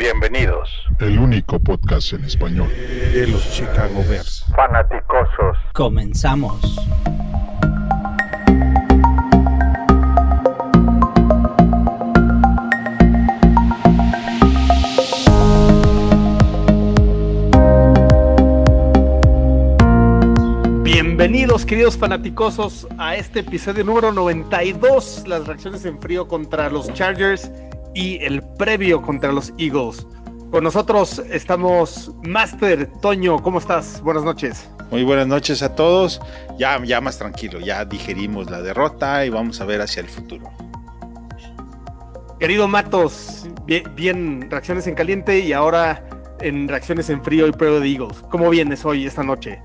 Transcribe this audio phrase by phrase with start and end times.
[0.00, 0.70] Bienvenidos.
[0.98, 2.70] El único podcast en español
[3.12, 4.46] de los Chicago Bears.
[4.56, 5.58] Fanaticosos.
[5.74, 6.58] Comenzamos.
[20.82, 27.50] Bienvenidos queridos fanaticosos a este episodio número 92, las reacciones en frío contra los Chargers
[27.94, 30.06] y el previo contra los Eagles.
[30.50, 34.00] Con nosotros estamos Master Toño, ¿cómo estás?
[34.02, 34.68] Buenas noches.
[34.90, 36.20] Muy buenas noches a todos.
[36.58, 40.50] Ya, ya más tranquilo, ya digerimos la derrota y vamos a ver hacia el futuro.
[42.40, 46.04] Querido Matos, bien, bien reacciones en caliente y ahora
[46.40, 48.22] en reacciones en frío y previo de Eagles.
[48.30, 49.60] ¿Cómo vienes hoy, esta noche?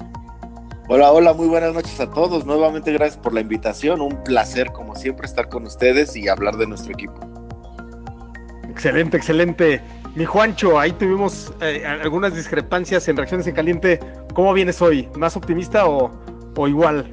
[0.87, 2.45] Hola, hola, muy buenas noches a todos.
[2.45, 4.01] Nuevamente gracias por la invitación.
[4.01, 7.34] Un placer, como siempre, estar con ustedes y hablar de nuestro equipo.
[8.75, 9.81] Excelente, excelente.
[10.15, 14.01] Mi Juancho, ahí tuvimos eh, algunas discrepancias en reacciones en caliente.
[14.33, 15.07] ¿Cómo vienes hoy?
[15.15, 16.11] ¿Más optimista o,
[16.57, 17.09] o igual?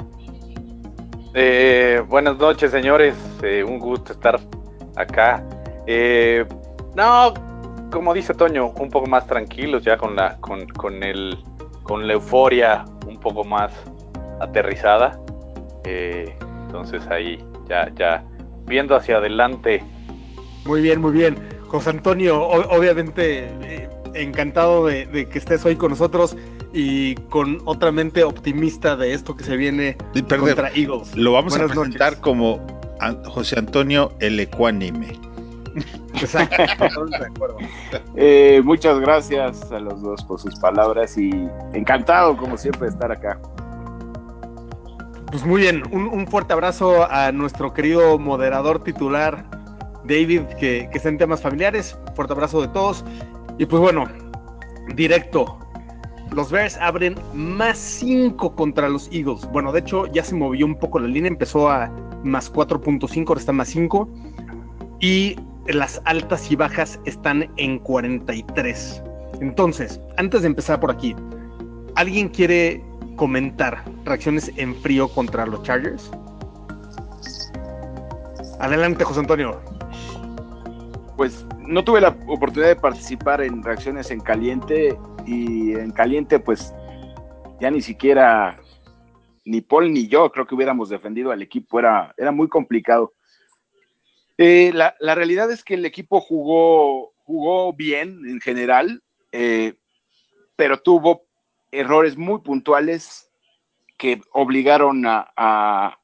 [1.34, 3.14] Eh, buenas noches, señores.
[3.44, 4.40] Eh, un gusto estar
[4.96, 5.44] acá.
[5.86, 6.44] Eh,
[6.96, 7.32] no,
[7.92, 11.38] como dice Toño, un poco más tranquilos ya con la, con, con el,
[11.84, 13.72] con la euforia un poco más
[14.40, 15.16] aterrizada.
[15.84, 18.24] Eh, entonces ahí ya, ya
[18.66, 19.84] viendo hacia adelante.
[20.64, 21.51] Muy bien, muy bien.
[21.72, 26.36] José Antonio, obviamente eh, encantado de, de que estés hoy con nosotros
[26.74, 29.96] y con otra mente optimista de esto que se viene
[30.38, 31.16] contra Eagles.
[31.16, 32.20] Lo vamos Buenas a presentar noches.
[32.22, 32.60] como
[33.24, 35.18] José Antonio el Ecuánime.
[36.14, 37.56] Exacto, de acuerdo.
[38.16, 41.30] Eh, muchas gracias a los dos por sus palabras y
[41.72, 43.40] encantado, como siempre, de estar acá.
[45.30, 49.46] Pues muy bien, un, un fuerte abrazo a nuestro querido moderador titular,
[50.04, 51.96] David, que, que está en temas familiares.
[52.14, 53.04] Fuerte abrazo de todos.
[53.58, 54.04] Y pues bueno,
[54.94, 55.58] directo.
[56.32, 59.46] Los Bears abren más 5 contra los Eagles.
[59.52, 61.90] Bueno, de hecho ya se movió un poco la línea, empezó a
[62.24, 64.08] más 4.5, ahora está más 5.
[65.00, 65.36] Y
[65.66, 69.02] las altas y bajas están en 43.
[69.40, 71.14] Entonces, antes de empezar por aquí,
[71.96, 72.82] ¿alguien quiere
[73.16, 76.10] comentar reacciones en frío contra los Chargers?
[78.58, 79.60] Adelante, José Antonio.
[81.16, 86.72] Pues no tuve la oportunidad de participar en reacciones en caliente y en caliente, pues
[87.60, 88.58] ya ni siquiera
[89.44, 93.12] ni Paul ni yo creo que hubiéramos defendido al equipo, era, era muy complicado.
[94.38, 99.02] Eh, la, la realidad es que el equipo jugó, jugó bien en general,
[99.32, 99.74] eh,
[100.56, 101.26] pero tuvo
[101.70, 103.30] errores muy puntuales
[103.98, 105.98] que obligaron a, a-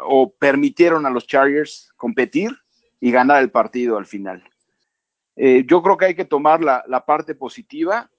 [0.00, 2.50] o permitieron a los Chargers competir
[3.00, 4.42] y ganar el partido al final.
[5.36, 8.10] Eh, yo creo que hay que tomar la, la parte positiva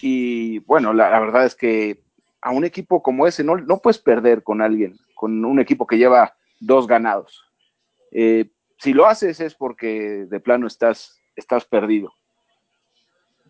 [0.00, 2.02] y bueno, la, verdad es que
[2.40, 5.98] a un equipo como ese no, no puedes perder con alguien, con un equipo que
[5.98, 7.44] lleva dos ganados.
[8.12, 12.12] Eh, si lo haces es porque de plano estás, estás perdido.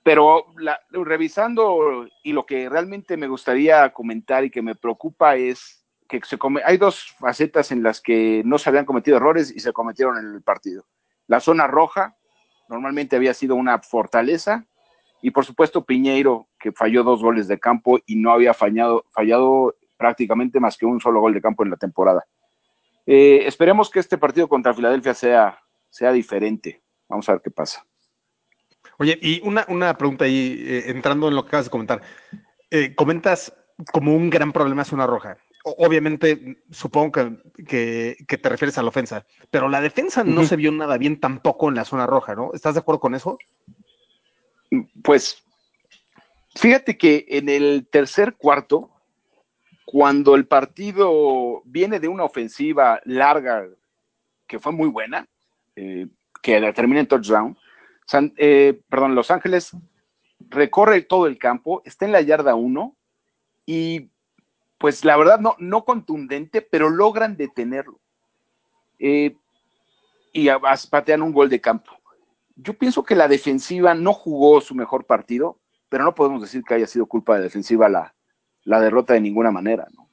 [0.02, 0.46] Pero
[0.92, 5.79] revisando y lo que realmente me gustaría comentar y que me preocupa es
[6.10, 9.60] que se come, hay dos facetas en las que no se habían cometido errores y
[9.60, 10.84] se cometieron en el partido.
[11.26, 12.16] La zona roja
[12.68, 14.66] normalmente había sido una fortaleza
[15.22, 19.76] y por supuesto Piñeiro que falló dos goles de campo y no había fallado, fallado
[19.96, 22.26] prácticamente más que un solo gol de campo en la temporada.
[23.06, 26.82] Eh, esperemos que este partido contra Filadelfia sea, sea diferente.
[27.08, 27.84] Vamos a ver qué pasa.
[28.98, 32.02] Oye, y una, una pregunta ahí, eh, entrando en lo que acabas de comentar.
[32.70, 33.52] Eh, comentas
[33.92, 35.38] como un gran problema zona roja.
[35.78, 40.56] Obviamente, supongo que, que- que te refieres a la ofensa, pero la defensa no se
[40.56, 42.52] vio nada bien tampoco en la zona roja, ¿no?
[42.54, 43.38] ¿Estás de acuerdo con eso?
[45.02, 45.42] Pues
[46.54, 48.90] fíjate que en el tercer cuarto,
[49.84, 53.66] cuando el partido viene de una ofensiva larga
[54.46, 55.26] que fue muy buena,
[55.76, 56.06] eh,
[56.42, 57.58] que termina en touchdown,
[58.06, 59.72] San- eh, perdón, Los Ángeles
[60.48, 62.96] recorre todo el campo, está en la yarda 1
[63.66, 64.10] y
[64.80, 68.00] pues la verdad no, no contundente, pero logran detenerlo.
[68.98, 69.36] Eh,
[70.32, 70.48] y
[70.90, 71.92] patean un gol de campo.
[72.56, 75.60] Yo pienso que la defensiva no jugó su mejor partido,
[75.90, 78.14] pero no podemos decir que haya sido culpa de defensiva la,
[78.64, 79.86] la derrota de ninguna manera.
[79.94, 80.08] ¿no?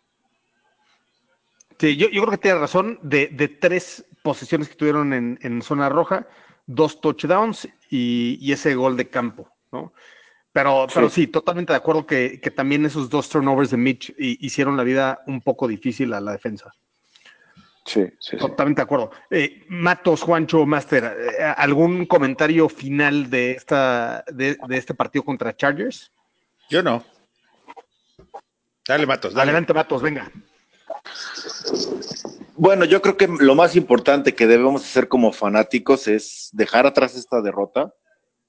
[1.80, 3.00] Sí, yo, yo creo que tienes razón.
[3.02, 6.28] De, de tres posiciones que tuvieron en, en zona roja,
[6.66, 9.94] dos touchdowns y, y ese gol de campo, ¿no?
[10.58, 14.40] Pero, pero sí, totalmente de acuerdo que, que también esos dos turnovers de Mitch hi-
[14.42, 16.74] hicieron la vida un poco difícil a la defensa.
[17.86, 18.38] Sí, sí, sí.
[18.38, 19.12] Totalmente de acuerdo.
[19.30, 25.56] Eh, Matos, Juancho, Master, eh, ¿algún comentario final de, esta, de, de este partido contra
[25.56, 26.12] Chargers?
[26.72, 27.06] Yo no.
[28.88, 29.52] Dale, Matos, dale.
[29.52, 30.32] Adelante, Matos, venga.
[32.56, 37.16] Bueno, yo creo que lo más importante que debemos hacer como fanáticos es dejar atrás
[37.16, 37.94] esta derrota.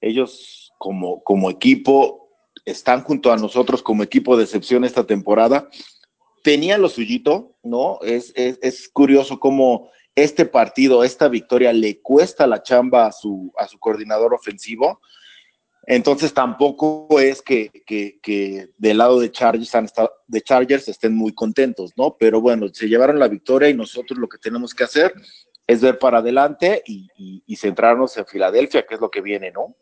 [0.00, 2.30] Ellos como, como equipo
[2.64, 5.68] están junto a nosotros como equipo de excepción esta temporada.
[6.42, 7.98] Tenían lo suyito, ¿no?
[8.02, 13.52] Es, es, es curioso cómo este partido, esta victoria le cuesta la chamba a su,
[13.56, 15.00] a su coordinador ofensivo.
[15.86, 19.72] Entonces tampoco es que, que, que del lado de Chargers,
[20.26, 22.16] de Chargers estén muy contentos, ¿no?
[22.18, 25.14] Pero bueno, se llevaron la victoria y nosotros lo que tenemos que hacer
[25.66, 29.50] es ver para adelante y, y, y centrarnos en Filadelfia, que es lo que viene,
[29.50, 29.76] ¿no?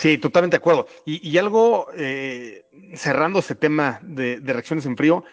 [0.00, 0.86] Sí, totalmente de acuerdo.
[1.04, 2.64] Y, algo, eh,
[2.94, 5.24] cerrando ese tema de, reacciones en frío,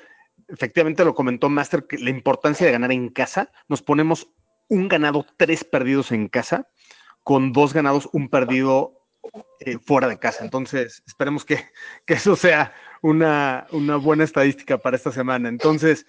[0.49, 4.27] efectivamente lo comentó Master, la importancia de ganar en casa, nos ponemos
[4.67, 6.67] un ganado, tres perdidos en casa,
[7.23, 9.05] con dos ganados, un perdido
[9.61, 10.43] eh, fuera de casa.
[10.43, 11.63] Entonces, esperemos que,
[12.05, 15.47] eso sea una, una, buena estadística para esta semana.
[15.47, 16.05] Entonces,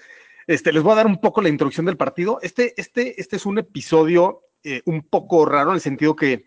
[0.48, 2.40] este, les voy a dar un poco la introducción del partido.
[2.42, 6.46] Este, este, este es un episodio eh, un poco raro en el sentido que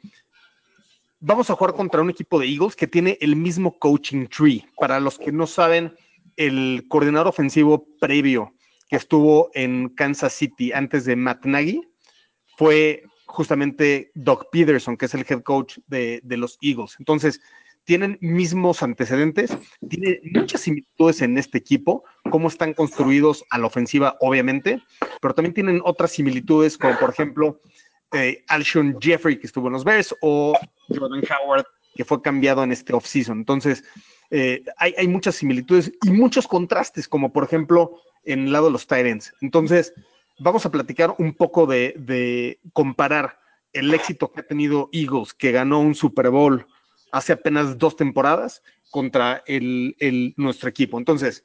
[1.21, 4.65] vamos a jugar contra un equipo de Eagles que tiene el mismo coaching tree.
[4.77, 5.93] Para los que no saben,
[6.35, 8.53] el coordinador ofensivo previo
[8.89, 11.81] que estuvo en Kansas City antes de Matt Nagy
[12.57, 16.95] fue justamente Doc Peterson, que es el head coach de, de, los Eagles.
[16.99, 17.39] Entonces,
[17.85, 19.57] tienen mismos antecedentes,
[19.87, 24.81] tienen muchas similitudes en este equipo, cómo están construidos a la ofensiva, obviamente,
[25.21, 27.61] pero también tienen otras similitudes, como por ejemplo
[28.13, 30.57] eh, Alshon Jeffrey, que estuvo en los Bears, o
[30.89, 31.65] Jordan Howard,
[31.95, 33.39] que fue cambiado en este offseason.
[33.39, 33.83] Entonces,
[34.29, 38.87] eh, hay, muchas similitudes y muchos contrastes, como por ejemplo en el lado de los
[38.87, 39.33] Titans.
[39.41, 39.93] Entonces,
[40.39, 43.39] vamos a platicar un poco de, comparar
[43.73, 46.65] el éxito que ha tenido Eagles, que ganó un Super Bowl
[47.11, 48.61] hace apenas dos temporadas,
[48.91, 50.99] contra el, nuestro equipo.
[50.99, 51.43] Entonces,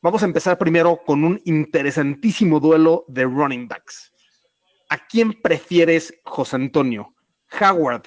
[0.00, 4.12] vamos a empezar primero con un interesantísimo duelo de running backs.
[4.90, 7.14] ¿A quién prefieres, José Antonio?
[7.60, 8.04] ¿Howard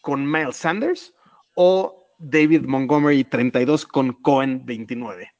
[0.00, 1.14] con Miles Sanders
[1.54, 5.32] o David Montgomery 32 con Cohen 29?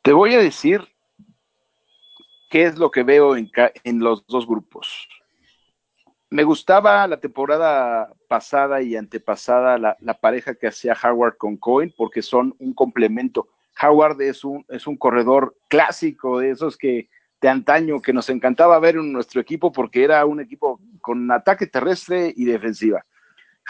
[0.00, 0.80] Te voy a decir
[2.48, 3.50] qué es lo que veo en,
[3.98, 5.06] los dos grupos.
[6.30, 11.92] Me gustaba la temporada pasada y antepasada la, la, pareja que hacía Howard con Cohen
[11.94, 13.48] porque son un complemento.
[13.82, 17.10] Howard es un, es un corredor clásico de esos que
[17.42, 21.66] de antaño que nos encantaba ver en nuestro equipo porque era un equipo con ataque
[21.66, 23.04] terrestre y defensiva.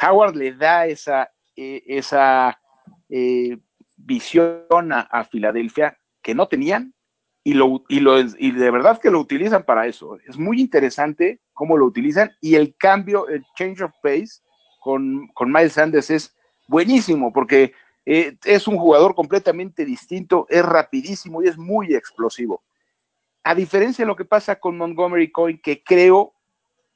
[0.00, 2.60] Howard le da esa, eh, esa
[3.08, 3.56] eh,
[3.96, 6.94] visión a, a Filadelfia que no tenían
[7.42, 10.18] y, lo, y, lo, y de verdad que lo utilizan para eso.
[10.26, 14.42] Es muy interesante cómo lo utilizan y el cambio, el change of pace
[14.80, 16.36] con, con Miles Sanders es
[16.68, 17.72] buenísimo porque
[18.04, 22.62] eh, es un jugador completamente distinto, es rapidísimo y es muy explosivo.
[23.44, 26.34] A diferencia de lo que pasa con Montgomery Coin, que creo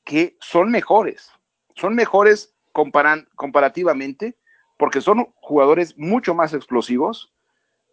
[0.05, 1.33] que son mejores,
[1.75, 4.37] son mejores comparan, comparativamente
[4.79, 7.33] porque son jugadores mucho más explosivos,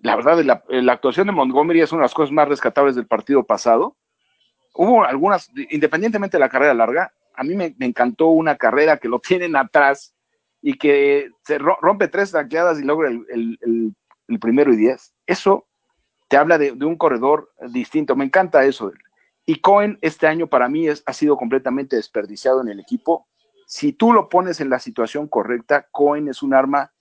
[0.04, 3.46] la verdad, la, actuación de Montgomery es una de las cosas más rescatables del partido
[3.46, 3.96] pasado.
[4.76, 9.20] Hubo algunas, independientemente de la carrera larga, a mí me, encantó una carrera que lo
[9.20, 10.14] tienen atrás
[10.62, 13.26] y que se rompe tres tacleadas y logra el,
[14.28, 15.14] el, primero y diez.
[15.26, 15.68] Eso
[16.34, 18.16] te habla de, un corredor distinto.
[18.16, 18.92] Me encanta eso.
[19.46, 23.28] Y Cohen este año para mí ha sido completamente desperdiciado en el equipo.
[23.68, 26.92] Si tú lo pones en la situación correcta, Cohen es un arma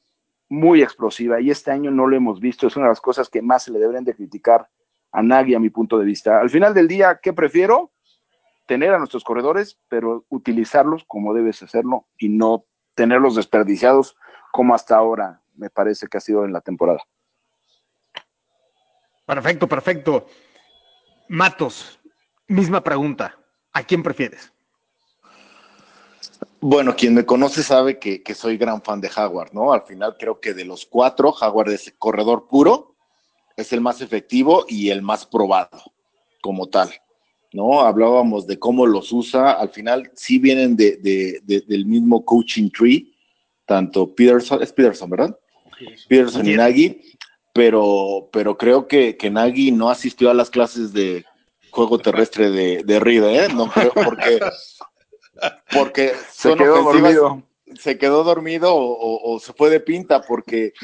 [0.50, 2.66] muy explosiva y este año no lo hemos visto.
[2.66, 4.68] Es una de las cosas que más se le deberían de criticar
[5.12, 6.38] a Nagy a mi punto de vista.
[6.38, 7.90] Al final del día, ¿qué prefiero?
[8.66, 14.14] Tener a nuestros corredores, pero utilizarlos como debes hacerlo y no tenerlos desperdiciados
[14.52, 17.02] como hasta ahora me parece que ha sido en la temporada.
[19.34, 20.26] Perfecto, perfecto.
[21.28, 21.98] Matos,
[22.48, 23.38] misma pregunta.
[23.72, 24.52] ¿A quién prefieres?
[26.60, 29.72] Bueno, quien me conoce sabe que, que, soy gran fan de Howard, ¿no?
[29.72, 32.94] Al final creo que de los cuatro, Howard es corredor puro,
[33.56, 35.80] es el más efectivo y el más probado
[36.42, 36.90] como tal,
[37.54, 37.80] ¿no?
[37.80, 42.68] Hablábamos de cómo los usa, al final sí vienen de, de, de, del mismo coaching
[42.68, 43.14] tree,
[43.64, 45.38] tanto Peterson, es Peterson, ¿verdad?
[45.78, 45.86] Sí.
[46.06, 47.12] Peterson y Nagy,
[47.52, 51.25] pero, pero creo que, que Nagy no asistió a las clases de
[51.71, 53.49] juego terrestre de, de ¿eh?
[53.54, 54.40] No creo, porque
[55.73, 57.42] porque se quedó dormido.
[57.80, 60.75] Se quedó dormido o, o, o, se fue de pinta, porque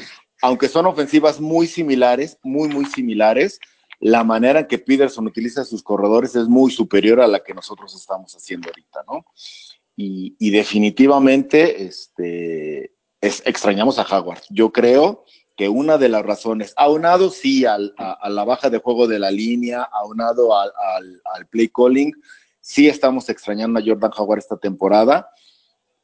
[0.41, 3.59] aunque son ofensivas muy similares, muy, muy similares,
[3.99, 7.93] la manera en que Peterson utiliza sus corredores es muy superior a la que nosotros
[7.93, 9.25] estamos haciendo ahorita, ¿no?
[9.95, 14.41] Y, y definitivamente, este, es, extrañamos a Howard.
[14.49, 15.25] Yo creo
[15.59, 19.29] que una de las razones, aunado sí al, a, la baja de juego de la
[19.29, 22.13] línea, aunado al, al, al, play calling,
[22.61, 25.29] sí estamos extrañando a Jordan Howard esta temporada.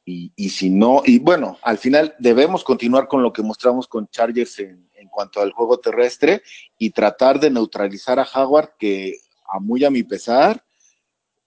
[0.03, 4.09] Y, y, si no, y bueno, al final debemos continuar con lo que mostramos con
[4.09, 6.43] Chargers en, en cuanto al juego terrestre
[6.77, 10.65] y tratar de neutralizar a Howard, que a muy a mi pesar,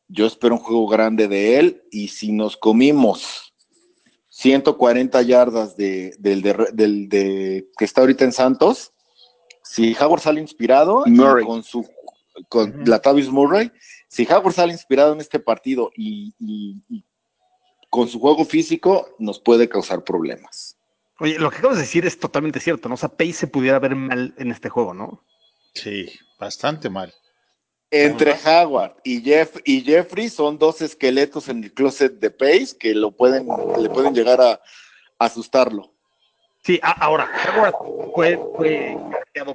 [0.08, 1.82] yo espero un juego grande de él.
[1.90, 3.47] Y si nos comimos
[4.38, 8.92] 140 yardas de, del, de, del de, que está ahorita en Santos.
[9.64, 11.02] Si Howard sale inspirado
[11.44, 11.84] con su
[12.48, 12.86] con uh -huh.
[12.86, 13.72] Latavius Murray,
[14.06, 17.04] si Howard sale inspirado en este partido y, y, y,
[17.90, 20.76] con su juego físico, nos puede causar problemas.
[21.18, 22.94] Oye, lo que acabas de decir es totalmente cierto, ¿no?
[22.94, 25.24] O sea, Pace se pudiera ver mal en este juego, ¿no?
[25.74, 26.06] Sí,
[26.38, 27.12] bastante mal.
[27.90, 32.94] Entre Howard y, Jeff, y Jeffrey son dos esqueletos en el closet de Pace que
[32.94, 33.48] lo pueden,
[33.80, 34.60] le pueden llegar a, a
[35.18, 35.94] asustarlo.
[36.64, 37.74] Sí, ahora, Howard
[38.14, 38.98] fue, fue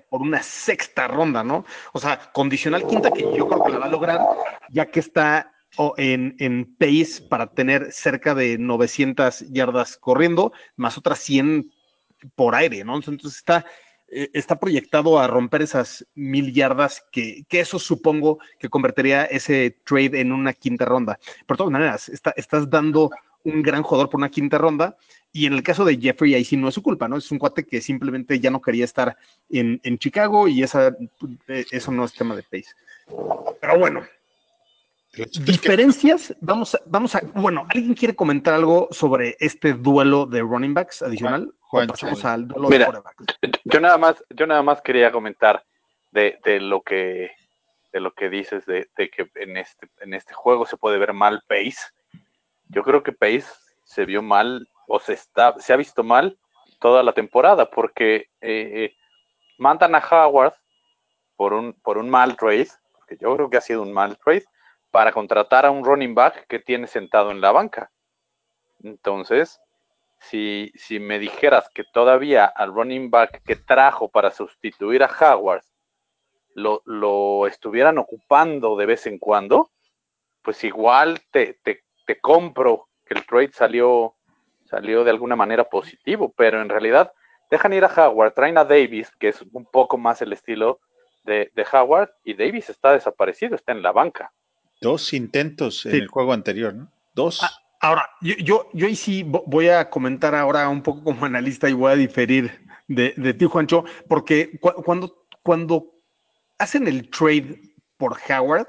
[0.10, 1.66] por una sexta ronda, ¿no?
[1.92, 4.20] O sea, condicional quinta que yo creo que la va a lograr,
[4.70, 10.98] ya que está oh, en, en pace para tener cerca de 900 yardas corriendo, más
[10.98, 11.72] otras 100
[12.36, 12.96] por aire, ¿no?
[12.96, 13.66] Entonces está
[14.14, 19.78] eh, está proyectado a romper esas mil yardas, que, que, eso supongo que convertiría ese
[19.84, 21.20] trade en una quinta ronda.
[21.46, 23.10] Por todas maneras, está, estás dando
[23.44, 24.96] un gran jugador por una quinta ronda,
[25.32, 27.18] y en el caso de Jeffrey, ahí sí no es su culpa, ¿no?
[27.18, 29.18] Es un cuate que simplemente ya no quería estar
[29.50, 30.96] en, en Chicago y esa,
[31.48, 32.76] eh, eso no es tema de pace.
[33.60, 34.04] Pero bueno,
[35.46, 40.74] Diferencias, vamos a, vamos a, bueno, ¿alguien quiere comentar algo sobre este duelo de running
[40.74, 41.54] backs adicional?
[42.70, 42.92] Mira.
[43.66, 45.64] Yo nada más, yo nada más quería comentar
[46.12, 47.32] de, de lo que
[47.92, 51.14] de lo que dices de, de, que en este, en este juego se puede ver
[51.14, 51.92] mal Pace.
[52.70, 53.46] Yo creo que Pace
[53.84, 56.38] se vio mal o se está, se ha visto mal
[56.80, 58.96] toda la temporada porque eh,
[59.60, 60.54] mandan a Howard
[61.36, 64.46] por un, por un mal trade, porque yo creo que ha sido un mal trade,
[64.92, 67.92] para contratar a un running back que tiene sentado en la banca.
[68.84, 69.60] Entonces,
[70.24, 75.64] si, si me dijeras que todavía al running back que trajo para sustituir a Howard
[76.56, 79.72] lo, lo estuvieran ocupando de vez en cuando,
[80.42, 84.16] pues igual te, te, te, compro que el trade salió,
[84.66, 87.12] salió de alguna manera positivo, pero en realidad
[87.50, 90.80] dejan ir a Howard, traen a Davis, que es un poco más el estilo
[91.24, 94.32] de, de Howard, y Davis está desaparecido, está en la banca.
[94.80, 95.98] Dos intentos en sí.
[95.98, 96.92] el juego anterior, ¿no?
[97.14, 97.40] Dos.
[97.42, 101.70] Ah, ahora, yo, yo, yo ahí sí voy a comentar ahora un poco como analista
[101.70, 105.92] y voy a diferir de, de ti, Juancho, porque cu cuando, cuando
[106.58, 107.60] hacen el trade
[107.98, 108.68] por Howard,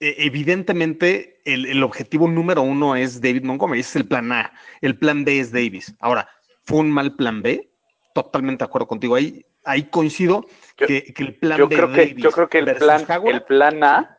[0.00, 4.52] eh, evidentemente el, el, objetivo número uno es David Montgomery, ese es el plan A,
[4.80, 5.94] el plan B es Davis.
[6.00, 6.28] Ahora,
[6.64, 7.70] ¿fue un mal plan B?
[8.12, 10.44] Totalmente de acuerdo contigo, ahí, ahí coincido
[10.76, 13.04] yo, que, que, el plan yo B creo que, Davis Yo creo que el plan,
[13.08, 14.18] Howard, el plan A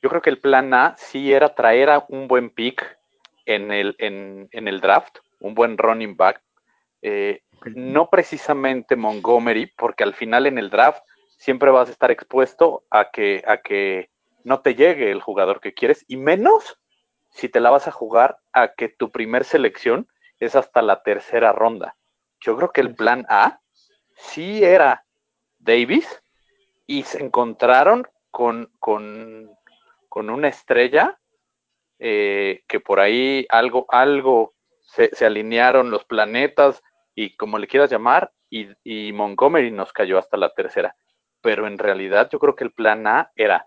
[0.00, 2.98] yo creo que el plan A sí era traer a un buen pick
[3.46, 6.42] en el, en, en el draft, un buen running back.
[7.02, 7.42] Eh,
[7.74, 11.02] no precisamente Montgomery, porque al final en el draft
[11.38, 14.10] siempre vas a estar expuesto a que, a que
[14.44, 16.78] no te llegue el jugador que quieres, y menos
[17.30, 20.08] si te la vas a jugar a que tu primer selección
[20.38, 21.96] es hasta la tercera ronda.
[22.40, 23.60] Yo creo que el plan A
[24.16, 25.04] sí era
[25.58, 26.22] Davis
[26.86, 29.50] y se encontraron con, con
[30.14, 31.18] con una estrella
[32.06, 36.82] eh, que por ahí algo, algo se, alinearon los planetas
[37.14, 40.94] y como le quieras llamar, y, y, Montgomery nos cayó hasta la tercera.
[41.40, 43.66] Pero en realidad yo creo que el plan A era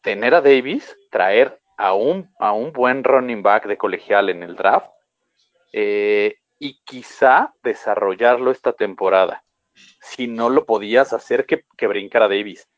[0.00, 4.56] tener a Davis, traer a un, a un buen running back de colegial en el
[4.56, 4.90] draft
[5.72, 9.44] eh, y quizá desarrollarlo esta temporada.
[10.00, 12.68] Si no lo podías hacer que, que brincara Davis.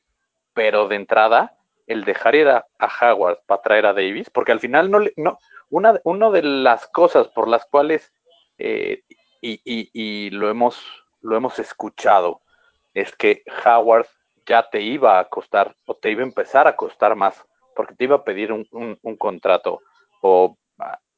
[0.52, 1.56] Pero de entrada,
[1.87, 2.66] el dejar ir a,
[3.00, 5.38] Howard para traer a Davis, porque al final no, no
[5.71, 8.12] una, una de las cosas por las cuales
[8.59, 9.02] eh,
[9.40, 10.81] y, y, y, lo hemos
[11.21, 12.40] lo hemos escuchado
[12.95, 14.07] es que Howard
[14.47, 18.05] ya te iba a costar o te iba a empezar a costar más porque te
[18.05, 19.83] iba a pedir un, un, contrato
[20.23, 20.57] o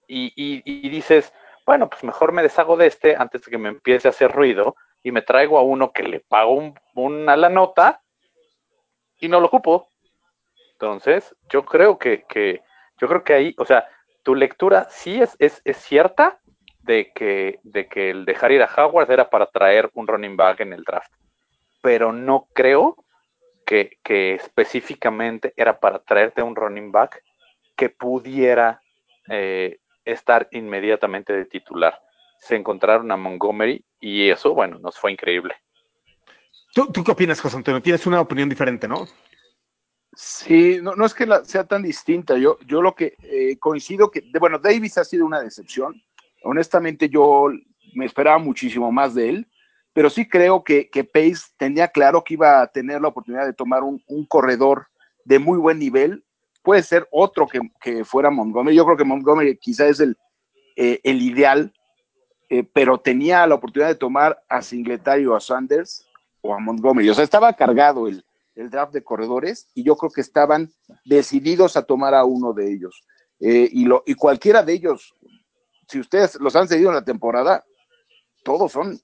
[0.09, 1.33] y, y, dices
[1.67, 4.75] bueno pues mejor me deshago de este antes de que me empiece a hacer ruido
[5.03, 8.03] y me traigo a uno que le pago un, una la nota
[9.21, 9.88] y no lo ocupo
[10.81, 12.63] entonces, yo creo que, que,
[13.01, 13.89] yo creo que ahí, o sea,
[14.23, 16.39] tu lectura sí es, es, es cierta
[16.83, 20.61] de que, de que el dejar ir a Howard era para traer un running back
[20.61, 21.13] en el draft.
[21.83, 22.95] Pero no creo
[23.67, 27.25] que, que específicamente era para traerte un running back
[27.75, 28.81] que pudiera
[29.29, 32.01] eh, estar inmediatamente de titular.
[32.39, 35.57] Se encontraron a Montgomery y eso, bueno, nos fue increíble.
[36.73, 37.83] ¿Tú, tú qué opinas, José Antonio?
[37.83, 39.09] Tienes una opinión diferente, ¿no?
[40.21, 42.37] Sí, no, no es que la, sea tan distinta.
[42.37, 46.03] Yo, yo lo que eh, coincido que, de, bueno, Davis ha sido una decepción.
[46.43, 47.47] Honestamente, yo
[47.95, 49.49] me esperaba muchísimo más de él,
[49.93, 53.53] pero sí creo que, que Pace tenía claro que iba a tener la oportunidad de
[53.53, 54.89] tomar un, un corredor
[55.25, 56.25] de muy buen nivel.
[56.65, 58.75] Puede ser otro que, que, fuera Montgomery.
[58.75, 60.17] Yo creo que Montgomery quizá es el,
[60.75, 61.73] eh, el ideal,
[62.49, 66.05] eh, pero tenía la oportunidad de tomar a Singletary o a Sanders
[66.41, 67.09] o a Montgomery.
[67.09, 68.25] O sea, estaba cargado el,
[68.59, 70.71] el draft de corredores y yo creo que estaban
[71.05, 73.03] decididos a tomar a uno de ellos.
[73.41, 75.15] Eh, y, lo, y cualquiera de ellos,
[75.89, 77.65] si ustedes los han seguido en la temporada,
[78.43, 79.01] todos son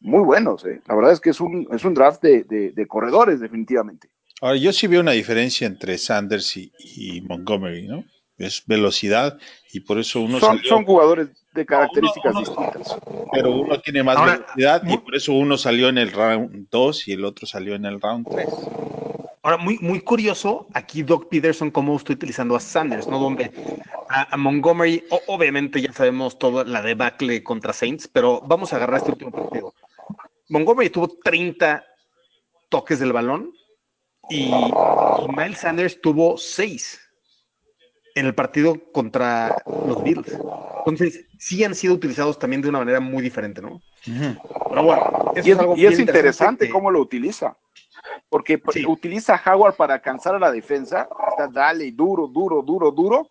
[0.00, 0.64] muy buenos.
[0.64, 0.80] Eh.
[0.86, 4.10] La verdad es que es un, es un draft de, de, corredores, definitivamente.
[4.40, 8.04] Ahora, yo sí veo una diferencia entre Sanders y Montgomery, ¿no?
[8.38, 9.38] Es velocidad
[9.72, 12.98] y por eso uno son, salió, son jugadores de características uno, uno, distintas.
[13.32, 17.08] Pero uno tiene más Ahora, velocidad y por eso uno salió en el round 2
[17.08, 18.48] y el otro salió en el round 3.
[19.42, 23.18] Ahora, muy, muy curioso, aquí Doc Peterson, cómo estoy utilizando a Sanders, ¿no?
[23.18, 23.52] Donde
[24.08, 28.76] a, a Montgomery, o, obviamente ya sabemos toda la debacle contra Saints, pero vamos a
[28.76, 29.72] agarrar este último partido.
[30.48, 31.84] Montgomery tuvo 30
[32.68, 33.52] toques del balón
[34.28, 37.05] y, y Miles Sanders tuvo 6
[38.16, 40.32] en el partido contra los Bills.
[40.78, 43.74] Entonces, sí han sido utilizados también de una manera muy diferente, ¿no?
[43.74, 44.40] Uh -huh.
[44.70, 46.72] Pero bueno, y es, y es interesante que...
[46.72, 47.56] cómo lo utiliza.
[48.30, 48.86] Porque sí.
[48.86, 53.30] utiliza a Howard para cansar a la defensa, está dale duro, duro, duro, duro,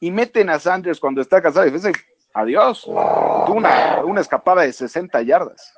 [0.00, 2.84] y meten a Sanders cuando está cansado la defensa y adiós.
[2.84, 5.74] Tuvo una, una escapada de 60 yardas.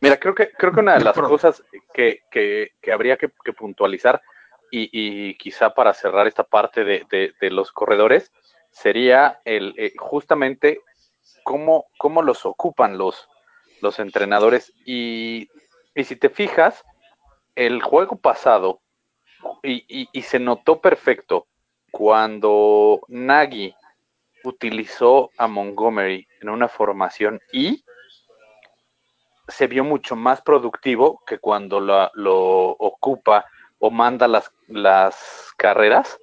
[0.00, 3.52] Mira, creo que, creo que una de las cosas que, que, que habría que, que
[3.52, 4.22] puntualizar
[4.70, 8.32] y, quizá para cerrar esta parte de, de, los corredores
[8.70, 10.80] sería el eh, justamente
[11.44, 13.28] cómo, cómo los ocupan los,
[13.80, 14.72] los entrenadores.
[14.84, 15.48] Y,
[15.94, 16.84] y, si te fijas
[17.54, 18.80] el juego pasado
[19.62, 21.46] y, y, se notó perfecto
[21.90, 23.74] cuando Nagy
[24.44, 27.84] utilizó a Montgomery en una formación y
[29.48, 33.46] se vio mucho más productivo que cuando lo, lo ocupa
[33.78, 35.16] o manda las, las
[35.56, 36.18] carreras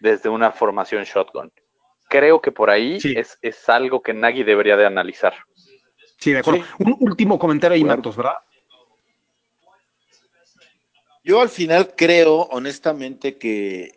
[0.00, 1.52] desde una formación shotgun.
[2.08, 3.14] Creo que por ahí sí.
[3.16, 5.34] es, es, algo que Nagy debería de analizar.
[6.18, 6.64] Sí, de acuerdo.
[6.64, 6.84] Sí.
[6.84, 8.36] Un último comentario ahí, Matos, ¿verdad?
[11.22, 13.92] Yo al final creo, honestamente, que,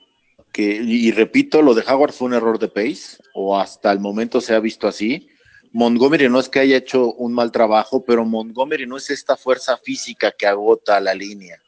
[0.51, 4.41] que, y repito, lo de Howard fue un error de pace, o hasta el momento
[4.41, 5.29] se ha visto así.
[5.71, 9.77] Montgomery no es que haya hecho un mal trabajo, pero Montgomery no es esta fuerza
[9.77, 11.61] física que agota la línea.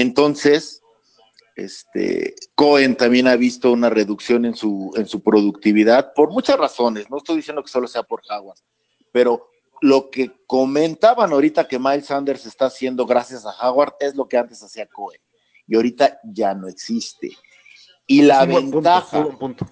[0.00, 0.82] Entonces,
[1.54, 7.08] este, Cohen también ha visto una reducción en su, en su productividad por muchas razones.
[7.08, 8.58] No estoy diciendo que solo sea por Howard,
[9.10, 9.48] pero
[9.80, 14.36] lo que comentaban ahorita que Miles Sanders está haciendo gracias a Howard es lo que
[14.36, 15.20] antes hacía Cohen.
[15.66, 17.34] Y ahorita ya no existe.
[18.06, 19.22] Y la ventaja.
[19.22, 19.66] Punto, punto.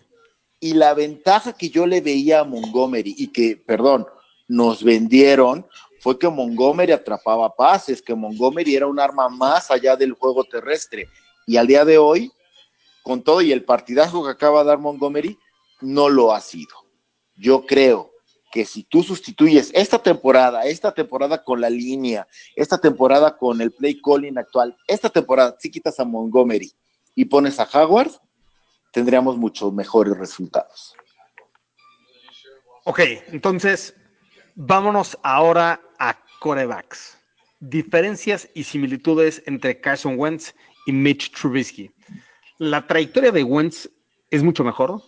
[0.59, 4.07] Y la ventaja que yo le veía a Montgomery y que, perdón,
[4.49, 5.67] nos vendieron
[6.05, 11.09] fue que Montgomery atrapaba pases, que Montgomery era un arma más allá del juego terrestre.
[11.47, 12.31] Y al día de hoy,
[13.03, 15.39] con todo y el partidazo que acaba de dar Montgomery,
[15.81, 16.77] no lo ha sido.
[17.37, 18.13] Yo creo
[18.53, 23.73] que si tú sustituyes esta temporada, esta temporada con la línea, esta temporada con el
[23.73, 26.71] play calling actual, esta temporada si quitas a Montgomery
[27.15, 28.11] y pones a Howard,
[28.93, 30.95] tendríamos muchos mejores resultados.
[32.85, 33.95] Ok, entonces
[34.55, 35.81] vámonos ahora
[36.45, 37.17] corebacks.
[37.61, 40.55] Diferencias y similitudes entre Carson Wentz
[40.85, 41.91] y Mitch Trubisky.
[42.59, 43.89] La trayectoria de Wentz
[44.31, 45.01] es mucho mejor.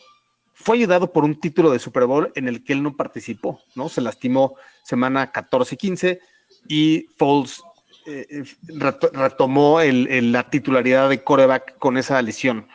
[0.55, 3.91] Fue ayudado por un título de Super Bowl en el que él no participó, ¿no?
[3.91, 6.19] Se lastimó semana 14-15
[6.69, 7.63] y Foles
[8.07, 8.43] eh,
[9.13, 12.67] retomó el, el, la titularidad de coreback con esa lesión.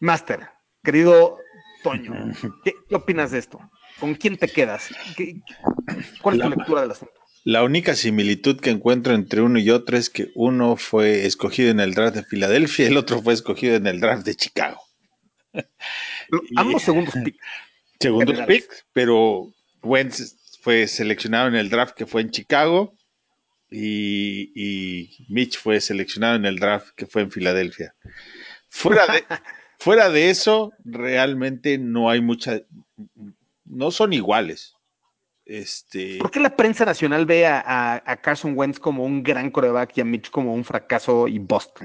[0.00, 0.50] Master,
[0.82, 1.38] querido
[1.84, 2.12] Toño,
[2.64, 3.60] ¿qué, ¿qué, opinas de esto?
[4.00, 4.92] ¿Con quién te quedas?
[5.16, 5.40] ¿Qué,
[6.20, 7.17] ¿Cuál es tu lectura del asunto?
[7.48, 11.80] La única similitud que encuentro entre uno y otro es que uno fue escogido en
[11.80, 14.82] el draft de Filadelfia y el otro fue escogido en el draft de Chicago.
[16.56, 17.38] Ambos segundos picks.
[17.98, 19.50] Segundos picks, pero
[19.82, 22.92] Wentz fue seleccionado en el draft que fue en Chicago
[23.70, 27.94] y, y, Mitch fue seleccionado en el draft que fue en Filadelfia.
[28.68, 29.24] Fuera de,
[29.78, 32.60] fuera de eso, realmente no hay mucha,
[33.64, 34.74] no son iguales
[35.50, 39.50] Este, ¿Por qué la prensa nacional ve a, a- a Carson Wentz como un gran
[39.50, 41.78] coreback y a Mitch como un fracaso y bust?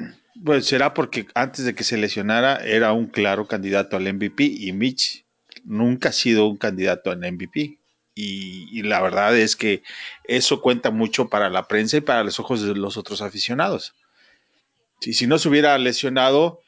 [0.43, 4.73] Pues será porque antes de que se lesionara era un claro candidato al MVP y
[4.73, 5.25] Mitch
[5.63, 7.79] nunca ha sido un candidato al MVP.
[8.15, 9.81] Y, y la verdad es que
[10.25, 13.95] eso cuenta mucho para la prensa y para los ojos de los otros aficionados.
[14.99, 16.59] Si, si no se hubiera lesionado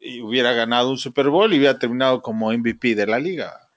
[0.00, 3.68] y hubiera ganado un Super Bowl y hubiera terminado como MVP de la liga.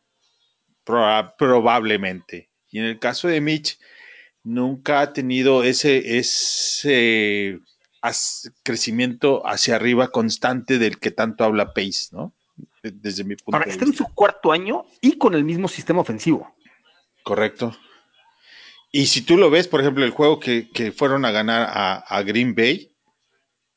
[0.85, 2.49] Proba- probablemente.
[2.73, 3.77] Y en el caso de Mitch,
[4.43, 7.59] nunca ha tenido ese, ese
[8.63, 12.33] crecimiento hacia arriba constante del que tanto habla Pace, ¿no?
[12.81, 15.67] De- Desde mi punto Ahora, de está en su cuarto año y con el mismo
[15.67, 16.53] sistema ofensivo.
[17.21, 17.77] Correcto.
[18.91, 21.97] Y si tú lo ves, por ejemplo, el juego que, que fueron a ganar a,
[21.97, 22.91] a Green Bay,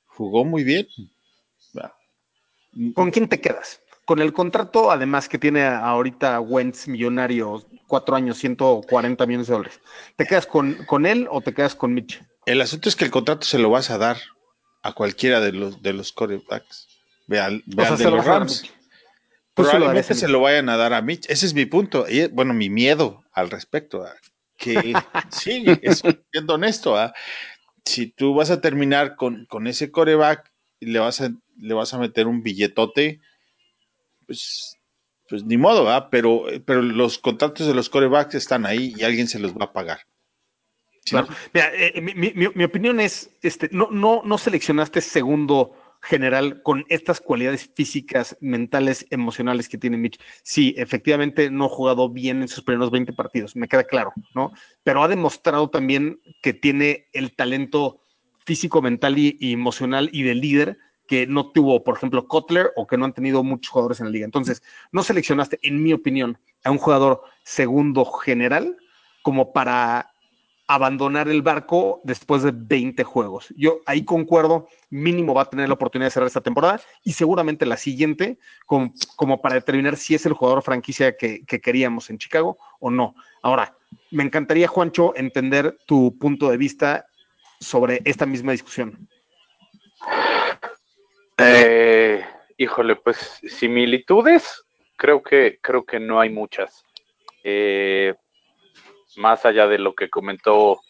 [0.07, 0.89] jugó muy bien.
[2.95, 3.81] ¿Con quién te quedas?
[4.07, 9.81] Con el contrato, además, que tiene ahorita Wentz millonario, cuatro años, 140 millones de dólares.
[10.15, 12.23] ¿Te quedas con, con él o te quedas con Mitch?
[12.47, 14.17] El asunto es que el contrato se lo vas a dar
[14.85, 16.87] a cualquiera de los, de los quarterbacks.
[17.27, 18.53] Ve al, ve sea, de se lo los Rams.
[18.59, 18.73] Se lo
[19.55, 21.29] Probablemente se lo vayan a dar a Mitch.
[21.29, 22.07] Ese es mi punto.
[22.09, 24.05] Y, bueno, mi miedo al respecto.
[24.05, 24.15] ¿ah?
[24.57, 24.95] Que
[25.31, 26.97] sí, es, siendo honesto.
[26.97, 27.13] ¿ah?
[27.85, 31.93] Si tú vas a terminar con, con ese coreback y le vas a, le vas
[31.93, 33.21] a meter un billetote,
[34.27, 34.77] pues,
[35.29, 36.09] pues ni modo, ¿ah?
[36.11, 39.73] pero, pero los contratos de los corebacks están ahí y alguien se los va a
[39.73, 40.01] pagar.
[41.05, 41.29] Claro.
[41.55, 46.63] Mira, eh, mi, mi- mi- mi opinión es, este, no, no, no seleccionaste segundo general
[46.63, 50.19] con estas cualidades físicas, mentales, emocionales que tiene Mitch.
[50.43, 54.53] Sí, efectivamente no ha jugado bien en sus primeros 20 partidos, me queda claro, ¿no?
[54.83, 58.01] Pero ha demostrado también que tiene el talento
[58.45, 62.87] físico, mental y, y emocional y de líder que no tuvo, por ejemplo, Kotler o
[62.87, 64.25] que no han tenido muchos jugadores en la liga.
[64.25, 68.77] Entonces, no seleccionaste, en mi opinión, a un jugador segundo general
[69.23, 70.13] como para
[70.69, 73.55] abandonar el barco después de 20 juegos.
[73.57, 77.67] Yo ahí concuerdo, mínimo va a tener la oportunidad de cerrar esta temporada y seguramente
[77.67, 82.91] la siguiente, como, para determinar si es el jugador franquicia que queríamos en Chicago o
[82.91, 83.15] no.
[83.43, 83.77] Ahora,
[84.11, 87.07] me encantaría, Juancho, entender tu punto de vista
[87.61, 89.09] sobre esta misma discusión.
[91.39, 92.25] Eh,
[92.57, 94.65] híjole, pues similitudes,
[94.97, 96.85] creo que, creo que no hay muchas.
[97.45, 98.15] Eh,
[99.17, 100.81] más allá de lo que comentó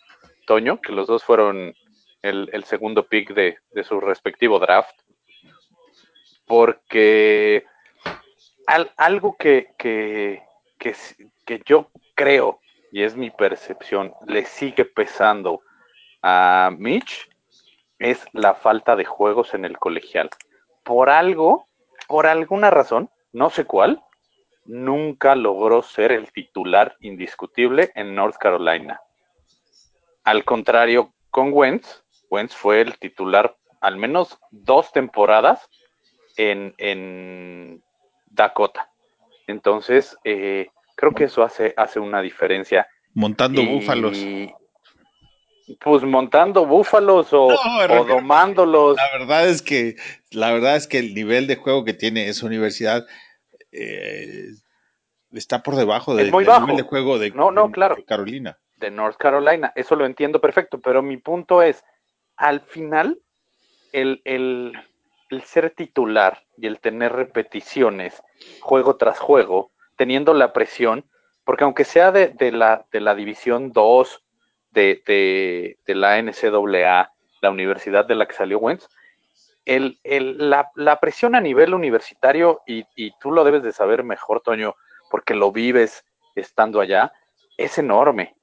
[0.46, 1.74] Toño, que los dos fueron
[2.22, 4.94] el, segundo pick de, de su respectivo draft.
[6.46, 7.64] Porque
[8.66, 10.42] al- algo que, que,
[10.78, 10.94] que,
[11.44, 12.61] que yo creo,
[12.92, 15.61] y es mi percepción, le sigue pesando
[16.22, 17.28] a Mitch,
[17.98, 20.30] es la falta de juegos en el colegial.
[20.85, 21.66] Por algo,
[22.09, 24.02] por alguna razón, no sé cuál,
[24.64, 29.00] nunca logró ser el titular indiscutible en North Carolina.
[30.24, 35.68] Al contrario, con Wentz, Wentz fue el titular al menos dos temporadas
[36.37, 37.82] en, en
[38.26, 38.90] Dakota.
[39.46, 42.88] Entonces, eh, creo que eso hace, hace una diferencia.
[43.14, 44.18] montando Y, búfalos.
[45.81, 48.96] Pues montando búfalos o, No, o domándolos.
[48.96, 49.96] La verdad es que,
[50.31, 53.05] la verdad es que el nivel de juego que tiene esa universidad
[53.72, 54.46] eh,
[55.33, 57.96] está por debajo del, nivel de juego de, No, no, de- claro.
[57.96, 58.59] de Carolina.
[58.76, 59.72] de North Carolina.
[59.74, 61.83] Eso lo entiendo perfecto, pero mi punto es,
[62.37, 63.18] al final,
[63.92, 64.72] el, el-
[65.31, 68.22] el ser titular y el tener repeticiones
[68.61, 71.05] juego tras juego, teniendo la presión,
[71.44, 74.22] porque aunque sea de, de la, de la División 2
[74.76, 77.10] de, de, la NCAA,
[77.40, 78.86] la universidad de la que salió Wentz,
[79.64, 84.04] el, el- la, la presión a nivel universitario, y, y tú lo debes de saber
[84.04, 84.76] mejor, Toño,
[85.10, 87.12] porque lo vives estando allá,
[87.56, 88.34] es enorme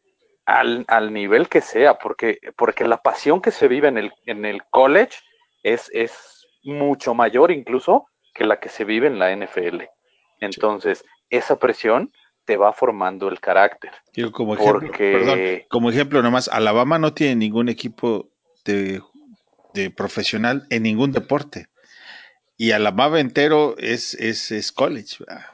[0.45, 4.43] al, al nivel que sea, porque, porque la pasión que se vive en el, en
[4.45, 5.19] el college
[5.61, 9.83] es, es mucho mayor incluso que la que se vive en la NFL.
[10.39, 12.11] Entonces, esa presión
[12.45, 13.91] te va formando el carácter.
[14.31, 18.29] Como ejemplo, Porque- perdón, como ejemplo nomás, Alabama no tiene ningún equipo
[18.65, 19.01] de,
[19.73, 21.67] de profesional en ningún deporte.
[22.57, 25.17] Y Alabama entero es, es, es college.
[25.25, 25.45] ¿verdad?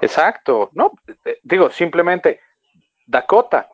[0.00, 0.92] Exacto, no,
[1.24, 2.40] eh, digo, simplemente
[3.06, 3.68] Dakota.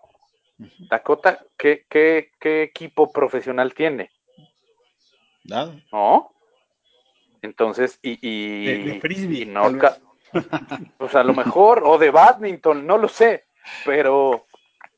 [0.91, 4.11] Dakota, ¿qué, qué, qué equipo profesional tiene?
[5.45, 5.75] Nada.
[5.93, 6.33] ¿No?
[7.43, 9.47] Entonces, y, y, De- de frisbee, y
[9.79, 9.99] Ca-
[10.97, 13.47] pues a lo mejor, o de badminton, no lo sé,
[13.85, 14.47] pero,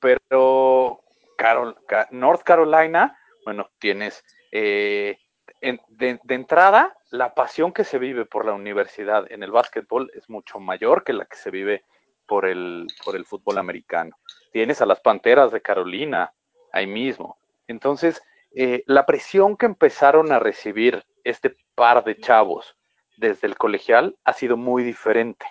[0.00, 1.00] pero
[1.36, 5.18] Carol, Ca- North Carolina, bueno, tienes eh,
[5.60, 10.58] de entrada, la pasión que se vive por la universidad en el básquetbol es mucho
[10.60, 11.84] mayor que la que se vive
[12.26, 14.16] por el, por el fútbol americano.
[14.52, 16.32] Tienes a las Panteras de Carolina
[16.72, 17.38] ahí mismo.
[17.66, 18.22] Entonces,
[18.54, 22.76] eh, la presión que empezaron a recibir este par de chavos
[23.20, 25.46] desde el colegial ha sido muy diferente.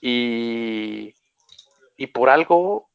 [0.00, 1.14] Y,
[1.96, 2.90] y por algo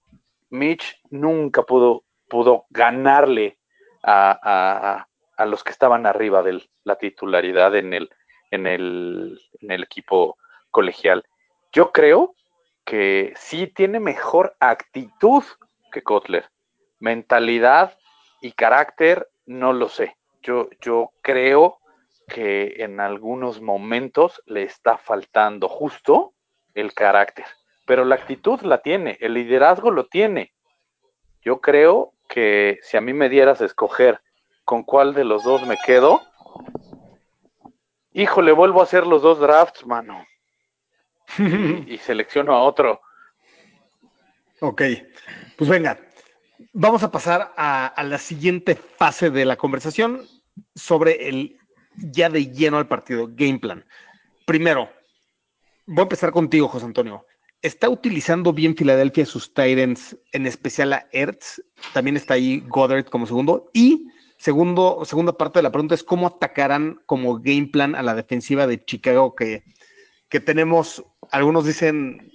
[0.50, 3.58] Mitch nunca pudo, pudo ganarle
[4.04, 8.10] a, a, los que estaban arriba de la titularidad en el,
[8.52, 10.38] en el, en el equipo
[10.70, 11.26] colegial.
[11.74, 12.36] Yo creo
[12.86, 15.44] que sí tiene mejor actitud
[15.92, 16.50] que Kotler.
[17.00, 17.98] Mentalidad
[18.40, 20.16] y carácter, no lo sé.
[20.44, 21.80] Yo, yo creo
[22.28, 26.34] que en algunos momentos le está faltando justo
[26.74, 27.46] el carácter,
[27.86, 30.54] pero la actitud la tiene, el liderazgo lo tiene.
[31.42, 34.22] Yo creo que si a mí me dieras a escoger
[34.64, 36.22] con cuál de los dos me quedo,
[38.14, 40.26] híjole, vuelvo a hacer los dos drafts, mano.
[41.88, 43.02] y, selecciono a otro.
[44.62, 44.82] Ok,
[45.58, 46.00] pues venga,
[46.74, 50.26] vamos a pasar a, a, la siguiente fase de la conversación
[50.76, 51.60] sobre el
[51.98, 53.86] ya de lleno al partido, game plan.
[54.46, 54.90] Primero,
[55.86, 57.26] voy a empezar contigo, José Antonio.
[57.62, 61.62] ¿Está utilizando bien Filadelfia sus Titans, en especial a Ertz?
[61.94, 63.72] También está ahí Goddard como segundo.
[63.74, 68.14] Y segundo, segunda parte de la pregunta es cómo atacarán como game plan a la
[68.14, 69.64] defensiva de Chicago que,
[70.30, 72.32] que tenemos, algunos dicen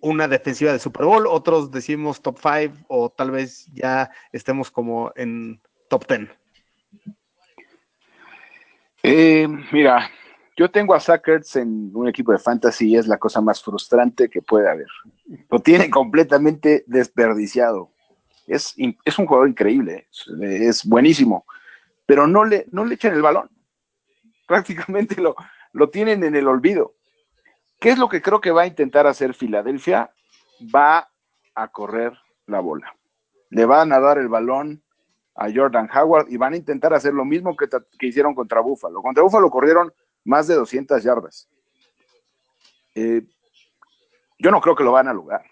[0.00, 5.12] una defensiva de Super Bowl, otros decimos top 5 o tal vez ya estemos como
[5.16, 6.28] en top 10.
[9.06, 10.10] Eh, mira,
[10.56, 14.30] yo tengo a Sackers en un equipo de fantasy y es la cosa más frustrante
[14.30, 14.86] que puede haber.
[15.50, 17.90] Lo tiene completamente desperdiciado.
[18.46, 20.08] Es, un jugador increíble,
[20.40, 21.44] es, buenísimo,
[22.06, 23.50] pero no le, no le echan el balón.
[24.46, 25.36] Prácticamente lo,
[25.72, 26.94] lo tienen en el olvido.
[27.80, 30.10] ¿Qué es lo que creo que va a intentar hacer Filadelfia?
[30.74, 31.10] Va
[31.54, 32.14] a correr
[32.46, 32.96] la bola.
[33.50, 34.83] Le van a dar el balón
[35.34, 37.68] a Jordan Howard y van a intentar hacer lo mismo que,
[38.00, 39.02] hicieron contra Buffalo.
[39.02, 39.92] Contra Buffalo corrieron
[40.24, 41.48] más de 200 yardas.
[42.94, 43.22] Eh,
[44.38, 45.44] yo no creo que lo van a lograr.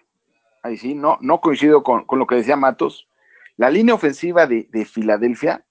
[0.61, 3.09] Ahí sí, no, no coincido con, lo que decía Matos.
[3.57, 5.65] La línea ofensiva de, de, Filadelfia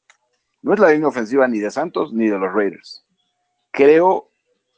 [0.60, 3.04] no es la línea ofensiva ni de Santos ni de los Raiders.
[3.70, 4.30] Creo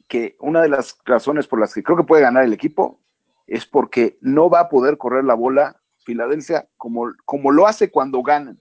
[0.09, 3.01] que una de las razones por las que creo que puede ganar el equipo
[3.47, 8.23] es porque no va a poder correr la bola Filadelfia como, como lo hace cuando
[8.23, 8.61] ganan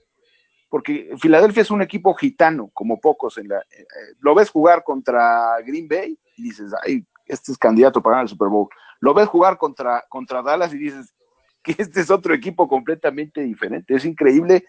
[0.73, 3.37] porque Filadelfia es un equipo gitano, como pocos.
[3.37, 7.59] En la, eh, eh, lo ves jugar contra Green Bay y dices, ay, este es
[7.59, 8.67] candidato para ganar el Super Bowl.
[8.99, 11.13] Lo ves jugar contra, contra Dallas y dices
[11.61, 13.93] que este es otro equipo completamente diferente.
[13.93, 14.65] Es increíble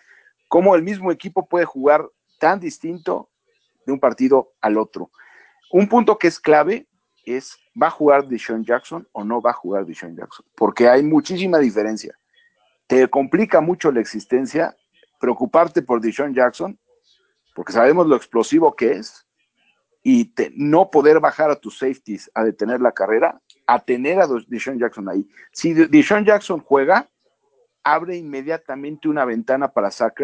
[0.47, 2.07] cómo el mismo equipo puede jugar
[2.39, 3.31] tan distinto
[3.87, 5.11] de un partido al otro.
[5.71, 6.87] Un punto que es clave
[7.25, 10.45] es, ¿va a jugar Deshaun Jackson o no va a jugar Deshaun Jackson?
[10.55, 12.15] Porque hay muchísima diferencia.
[12.89, 14.77] Te complica mucho la existencia
[15.25, 16.79] preocuparte por Deshaun Jackson,
[17.55, 19.27] porque sabemos lo explosivo que es,
[20.03, 24.79] y no poder bajar a tus safeties a detener la carrera, a tener a Deshaun
[24.79, 25.27] Jackson ahí.
[25.51, 27.09] Si Deshaun Jackson juega,
[27.83, 30.21] abre inmediatamente una ventana para Zach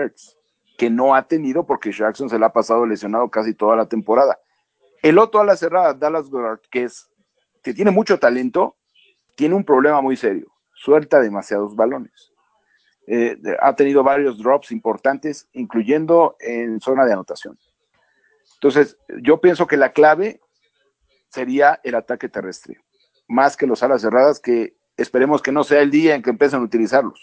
[0.77, 4.39] que no ha tenido porque Jackson se le ha pasado lesionado casi toda la temporada.
[5.03, 7.09] El otro a la cerrada, Dallas Goddard, que es
[7.63, 8.77] que tiene mucho talento,
[9.35, 10.53] tiene un problema muy serio.
[10.75, 12.30] Suelta demasiados balones.
[13.13, 17.59] Eh, ha tenido varios drops importantes, incluyendo en zona de anotación.
[18.55, 20.41] Entonces, yo pienso que la clave
[21.29, 22.79] sería el ataque terrestre,
[23.27, 26.61] más que los alas cerradas, que esperemos que no sea el día en que empiecen
[26.61, 27.21] a utilizarlos.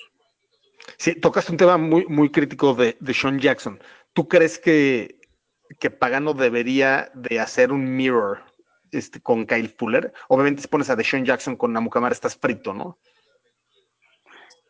[0.97, 3.79] Sí, tocaste un tema muy, muy crítico de, de Sean Jackson.
[4.11, 5.21] ¿Tú crees que,
[5.79, 8.39] que Pagano debería de hacer un mirror
[8.91, 10.11] este, con Kyle Fuller?
[10.27, 12.99] Obviamente si pones a Deshaun Jackson con Namukamara estás frito, ¿no?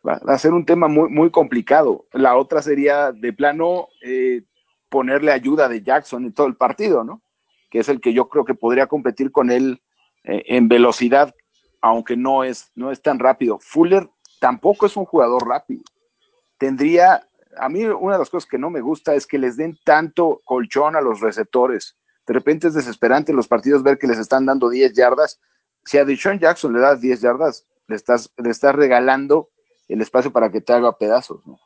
[0.06, 2.06] Va, a ser un tema muy, muy complicado.
[2.12, 4.42] La otra sería de plano eh,
[4.88, 7.22] ponerle ayuda de Jackson en todo el partido, ¿no?
[7.70, 9.82] Que es el que yo creo que podría competir con él
[10.24, 11.34] eh, en velocidad,
[11.80, 13.58] aunque no es, no es tan rápido.
[13.60, 14.08] Fuller
[14.40, 15.82] tampoco es un jugador rápido.
[16.58, 19.78] Tendría, a mí una de las cosas que no me gusta es que les den
[19.84, 21.96] tanto colchón a los receptores.
[22.26, 25.40] De repente es desesperante los partidos ver que les están dando 10 yardas.
[25.84, 29.48] Si a Deshaun Jackson le das 10 yardas, le estás, le estás regalando
[29.88, 31.58] el espacio para que te haga pedazos, ¿no?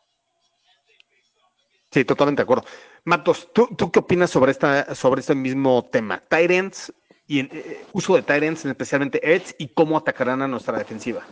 [1.93, 2.65] Sí, totalmente de acuerdo.
[3.05, 6.23] Matos, ¿tú, qué opinas sobre esta, sobre este mismo tema?
[6.27, 6.93] Tyrants
[7.27, 11.23] y eh, uso de Tyrants, especialmente Edge, y cómo atacarán a nuestra defensiva.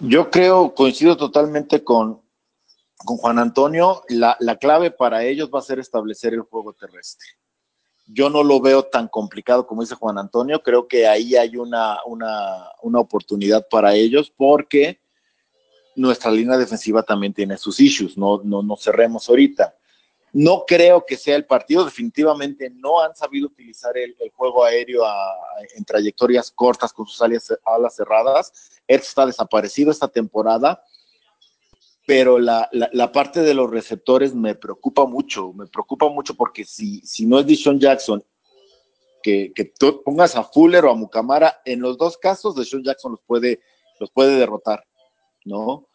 [0.00, 2.20] Yo creo, coincido totalmente con,
[2.96, 7.28] con Juan Antonio, la, la, clave para ellos va a ser establecer el juego terrestre.
[8.06, 10.62] yo no lo veo tan complicado como dice Juan Antonio.
[10.62, 15.01] Creo que ahí hay una, una, una oportunidad para ellos porque
[15.96, 19.74] nuestra línea defensiva también tiene sus issues, no, no, no cerremos ahorita.
[20.32, 25.02] No creo que sea el partido, definitivamente no han sabido utilizar el, juego aéreo
[25.76, 28.80] en trayectorias cortas con sus alas, cerradas.
[28.86, 30.82] Él está desaparecido esta temporada,
[32.06, 32.70] pero la,
[33.12, 37.46] parte de los receptores me preocupa mucho, me preocupa mucho porque si, si no es
[37.46, 38.24] Dishon Jackson,
[39.22, 43.12] que, que tú pongas a Fuller o a Mucamara, en los dos casos Dishon Jackson
[43.12, 43.60] los puede,
[44.00, 44.82] los puede derrotar,
[45.44, 45.88] ¿no?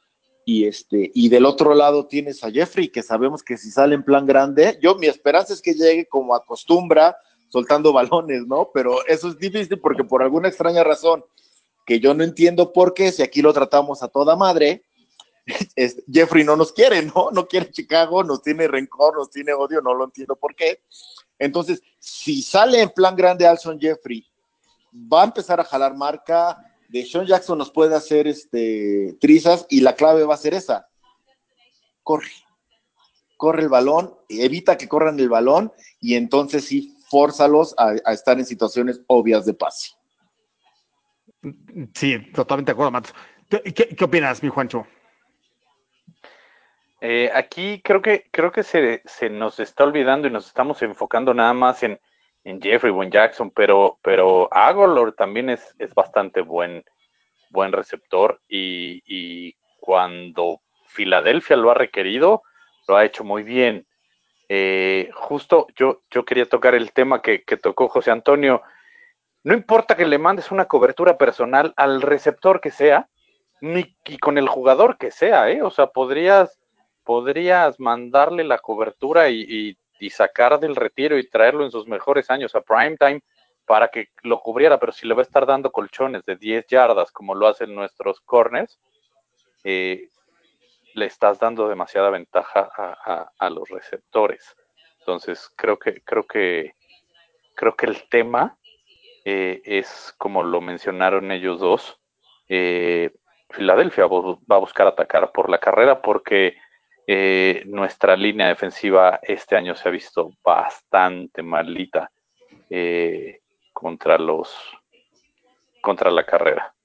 [0.45, 4.03] Y, este, y del otro lado tienes a Jeffrey, que sabemos que si sale en
[4.03, 7.17] plan grande, yo mi esperanza es que llegue como acostumbra,
[7.49, 8.71] soltando balones, ¿no?
[8.73, 11.23] Pero eso es difícil porque por alguna extraña razón,
[11.85, 14.85] que yo no entiendo por qué, si aquí lo tratamos a toda madre,
[16.11, 17.29] Jeffrey no nos quiere, ¿no?
[17.31, 20.81] No quiere Chicago, nos tiene rencor, nos tiene odio, no lo entiendo por qué.
[21.39, 24.25] Entonces, si sale en plan grande Alson Jeffrey,
[24.93, 26.57] va a empezar a jalar marca,
[26.87, 30.87] de Sean Jackson nos puede hacer este, trizas y la clave va a ser esa.
[32.03, 32.31] Corre,
[33.35, 38.45] corre el balón, evita que corran el balón y entonces sí, fórzalos a, estar en
[38.45, 39.91] situaciones obvias de pase.
[41.93, 43.13] Sí, totalmente de acuerdo, Matos.
[43.49, 44.85] ¿Qué, opinas, mi Juancho?
[46.99, 51.33] Eh, aquí creo que creo que se, se, nos está olvidando y nos estamos enfocando
[51.33, 51.99] nada más en,
[52.47, 56.81] en Jeffrey Buen Jackson, pero, pero Agolor también es, es bastante buen,
[57.49, 62.43] buen receptor y, cuando Filadelfia lo ha requerido,
[62.87, 63.85] lo ha hecho muy bien.
[64.49, 68.61] Eh, justo yo, yo quería tocar el tema que, tocó José Antonio.
[69.43, 73.09] No importa que le mandes una cobertura personal al receptor que sea,
[73.59, 75.61] ni y con el jugador que sea, ¿eh?
[75.61, 76.59] O sea, podrías,
[77.03, 79.77] podrías mandarle la cobertura y y
[80.09, 83.21] sacar del retiro y traerlo en sus mejores años a primetime
[83.65, 87.11] para que lo cubriera, pero si le va a estar dando colchones de 10 yardas
[87.11, 88.79] como lo hacen nuestros corners,
[89.63, 90.09] eh,
[90.93, 92.69] le estás dando demasiada ventaja
[93.37, 94.55] a, los receptores.
[94.99, 96.73] Entonces creo que creo que
[97.55, 98.57] creo que el tema
[99.25, 101.99] eh, es como lo mencionaron ellos dos.
[102.47, 103.11] Eh,
[103.49, 106.57] Filadelfia va a buscar atacar por la carrera porque
[107.09, 112.11] eh, nuestra línea defensiva este año se ha visto bastante malita
[112.69, 113.39] eh,
[113.71, 114.53] contra los
[115.81, 116.75] contra la carrera.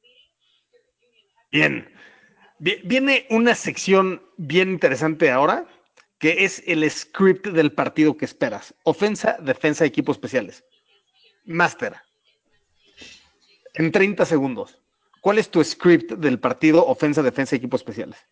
[1.51, 1.93] Bien.
[2.61, 5.67] Viene una sección bien interesante ahora,
[6.21, 8.73] que es el script del partido que esperas.
[8.85, 10.65] Ofensa, defensa, equipos especiales.
[11.45, 11.97] Master.
[13.75, 14.79] En 30 segundos.
[15.21, 18.25] ¿Cuál es tu script del partido ofensa, defensa, equipos especiales?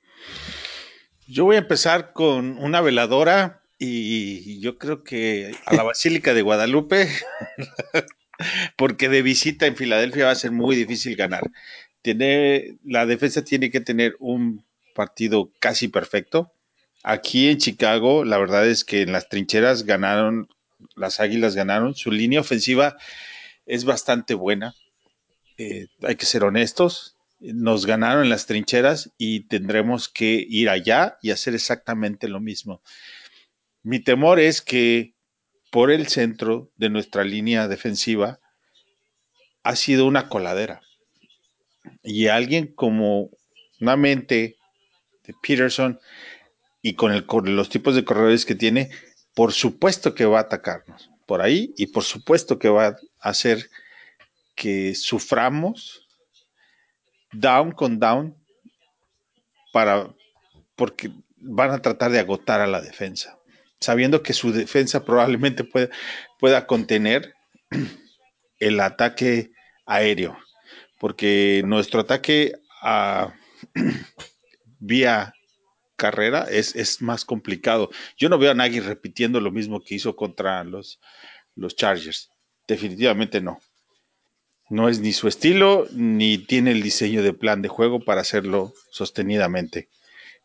[1.31, 6.43] Yo voy a empezar con una veladora y yo creo que a la Basílica de
[6.43, 7.09] Guadalupe,
[8.77, 11.45] porque de visita en Filadelfia va a ser muy difícil ganar.
[12.03, 16.53] Tiene, la defensa tiene que tener un partido casi perfecto.
[17.05, 20.49] Aquí en Chicago, la verdad es que en las trincheras ganaron,
[20.97, 21.95] las Águilas ganaron.
[21.95, 22.97] Su línea ofensiva
[23.67, 24.75] es bastante buena.
[25.59, 31.19] Eh, hay que ser honestos nos ganaron en las trincheras y tendremos que ir allá
[31.23, 32.83] y hacer exactamente lo mismo.
[33.83, 35.15] Mi temor es que
[35.71, 38.41] por el centro de nuestra línea defensiva
[39.63, 40.83] ha sido una coladera.
[42.03, 43.31] Y alguien como
[43.81, 44.57] una mente
[45.25, 45.99] de Peterson
[46.83, 48.91] y con, con los tipos de corredores que tiene,
[49.35, 53.71] por supuesto que va a atacarnos por ahí y por supuesto que va a hacer
[54.55, 56.07] que suframos
[57.33, 58.37] down con down
[59.73, 60.15] para
[60.77, 63.39] porque van a tratar de agotar a la defensa,
[63.81, 65.65] sabiendo que su defensa probablemente
[66.39, 67.35] pueda contener
[68.59, 69.53] el ataque
[69.87, 70.39] aéreo,
[70.99, 73.35] porque nuestro ataque a
[74.79, 75.35] vía
[75.97, 77.91] carrera es, es, más complicado.
[78.17, 80.99] Yo no veo a Nagy repitiendo lo mismo que hizo contra los,
[81.55, 82.31] los Chargers.
[82.67, 83.61] Definitivamente no.
[84.71, 88.73] No es ni su estilo, ni tiene el diseño de plan de juego para hacerlo
[88.91, 89.89] sostenidamente.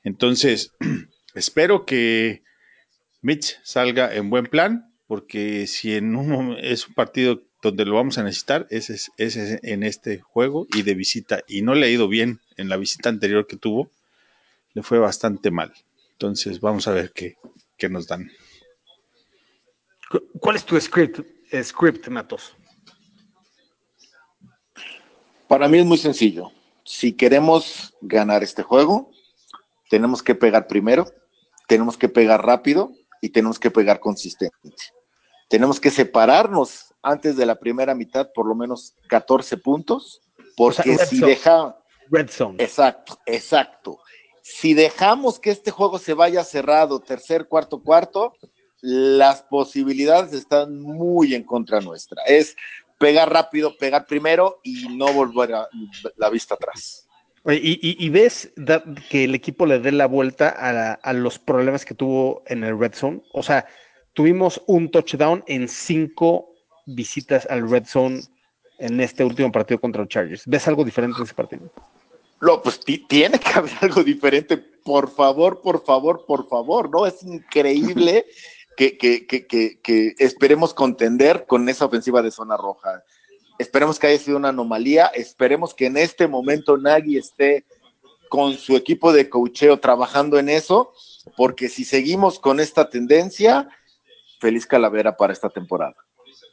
[0.04, 0.72] Entonces,
[1.36, 2.42] espero que
[3.22, 8.23] Mitch salga en buen plan, porque si en es un partido donde lo vamos a
[8.23, 11.44] necesitar, ese es, en este juego y de visita.
[11.48, 13.92] Y no le ha ido bien en la visita anterior que tuvo,
[14.73, 15.71] le fue bastante mal.
[16.13, 17.36] Entonces, vamos a ver qué,
[17.78, 18.32] qué nos dan.
[20.40, 21.19] ¿Cuál es tu script,
[21.63, 22.56] script Matos?
[25.48, 26.52] Para mí es muy sencillo.
[26.83, 29.12] Si queremos ganar este juego,
[29.89, 31.06] tenemos que pegar primero,
[31.67, 32.91] tenemos que pegar rápido
[33.21, 34.56] y tenemos que pegar consistente.
[35.48, 40.21] tenemos que separarnos antes de la primera mitad por lo menos 14 puntos,
[40.58, 41.77] porque O sea, si deja,
[42.10, 42.63] Red Zone.
[42.63, 44.00] exacto, exacto.
[44.41, 48.33] Si dejamos que este juego se vaya cerrado, tercer, cuarto, cuarto,
[48.81, 52.21] las posibilidades están muy en contra nuestra.
[52.23, 52.56] Es
[52.98, 55.67] pegar rápido, pegar primero y no volver a
[56.17, 57.08] la vista atrás.
[57.48, 57.54] Y,
[57.89, 61.37] y- y ves da- que el equipo le dé la vuelta a, la- a los
[61.37, 63.21] problemas que tuvo en el Red Zone.
[63.33, 63.67] O sea,
[64.13, 66.50] tuvimos un touchdown en cinco
[66.87, 68.21] visitas al Red Zone
[68.79, 70.43] en este último partido contra los Chargers.
[70.48, 71.71] ¿Ves algo diferente en ese partido?
[72.41, 74.58] No, pues ti- tiene que haber algo diferente.
[74.58, 77.06] Por favor, por favor, por favor, ¿no?
[77.06, 78.25] Es increíble
[78.76, 83.04] que, que, que, que, que esperemos contender con esa ofensiva de zona roja.
[83.58, 85.08] Esperemos que haya sido una anomalía.
[85.08, 87.65] Esperemos que en este momento Nagy esté
[88.30, 90.92] con su equipo de coacheo trabajando en eso,
[91.38, 93.69] porque si seguimos con esta tendencia,
[94.40, 95.96] feliz calavera para esta temporada.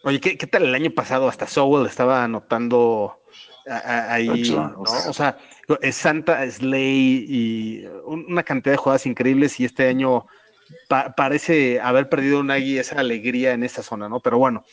[0.05, 1.29] Oye, ¿qué, qué tal el año pasado?
[1.29, 3.21] Hasta Sowell estaba anotando
[3.67, 4.55] ahí.
[4.77, 5.39] O sea,
[5.81, 10.27] es Santa Slay y un- una cantidad de jugadas increíbles y este año
[10.89, 14.21] pa- parece haber perdido Nagy esa alegría en esta zona, ¿no?
[14.21, 14.65] Pero bueno,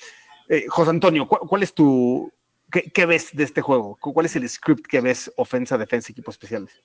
[0.48, 2.32] eh, José Antonio, ¿cuál, cuál es tu...
[2.72, 3.98] Qué, ves de este juego?
[4.00, 6.80] ¿Cu- ¿Cuál es el script que ves ofensa, defensa, equipos especiales?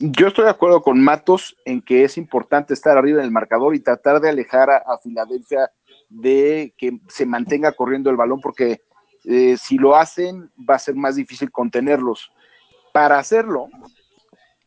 [0.00, 3.74] Yo estoy de acuerdo con Matos en que es importante estar arriba en el marcador
[3.74, 5.70] y tratar de alejar a, a Filadelfia
[6.08, 8.82] de que se mantenga corriendo el balón, porque
[9.24, 12.32] eh, si lo hacen va a ser más difícil contenerlos.
[12.92, 13.68] Para hacerlo,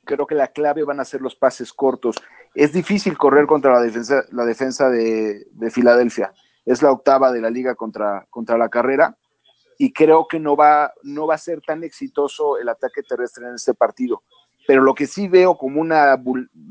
[0.05, 2.15] creo que la clave van a ser los pases cortos.
[2.53, 6.33] Es difícil correr contra la defensa, la defensa de, de Filadelfia.
[6.65, 9.17] Es la octava de la liga contra, contra la carrera
[9.77, 13.55] y creo que no va, no va a ser tan exitoso el ataque terrestre en
[13.55, 14.21] este partido.
[14.67, 16.21] Pero lo que sí veo como una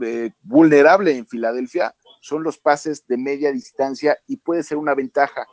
[0.03, 5.45] eh, vulnerable en Filadelfia son los pases de media distancia y puede ser una ventaja.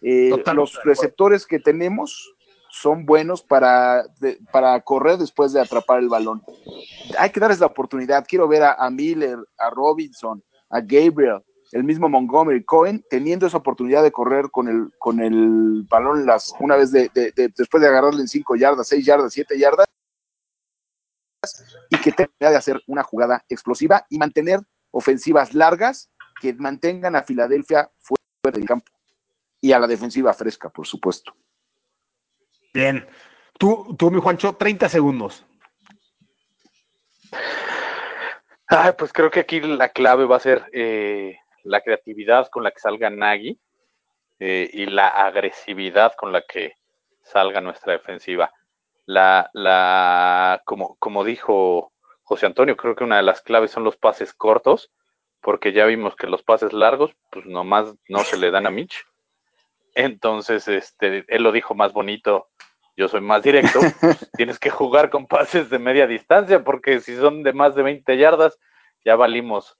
[0.00, 2.34] Eh, los receptores que tenemos
[2.74, 6.42] son buenos para, de- para correr después de atrapar el balón.
[7.18, 8.24] Hay que darles la oportunidad.
[8.26, 11.42] Quiero ver a, Miller, a Robinson, a Gabriel,
[11.72, 16.54] el mismo Montgomery Cohen, teniendo esa oportunidad de correr con el, con el balón las,
[16.60, 17.10] una vez de-
[17.56, 19.86] después de agarrarle en 5 yardas, 6 yardas, 7 yardas,
[21.90, 24.60] y que tenga de hacer una jugada explosiva y mantener
[24.92, 26.10] ofensivas largas
[26.40, 28.90] que mantengan a Filadelfia fuera del campo
[29.60, 31.34] y a la defensiva fresca, por supuesto.
[32.72, 33.06] Bien.
[33.58, 35.44] Tú, tú mi Juancho, 30 segundos.
[38.68, 42.70] Ay, pues creo que aquí la clave va a ser eh, la creatividad con la
[42.70, 43.60] que salga Nagy
[44.40, 46.74] eh, y la agresividad con la que
[47.22, 48.52] salga nuestra defensiva.
[49.04, 51.92] La, la, como, como dijo
[52.22, 54.90] José Antonio, creo que una de las claves son los pases cortos,
[55.40, 59.04] porque ya vimos que los pases largos, pues nomás no se le dan a Mitch.
[59.94, 62.48] Entonces, este, él lo dijo más bonito,
[62.96, 63.80] yo soy más directo,
[64.36, 68.16] tienes que jugar con pases de media distancia, porque si son de más de 20
[68.16, 68.58] yardas,
[69.04, 69.78] ya valimos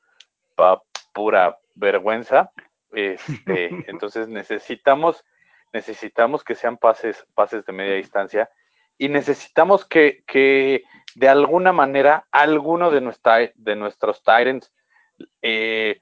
[0.55, 0.83] pa
[1.13, 2.53] pura vergüenza.
[2.93, 5.25] Este, entonces necesitamos,
[5.73, 8.51] necesitamos que sean pases, pases de media distancia
[8.99, 10.85] y necesitamos que, que
[11.15, 14.73] de alguna manera alguno de, nuestra, de nuestros Tyrants
[15.41, 15.99] eh,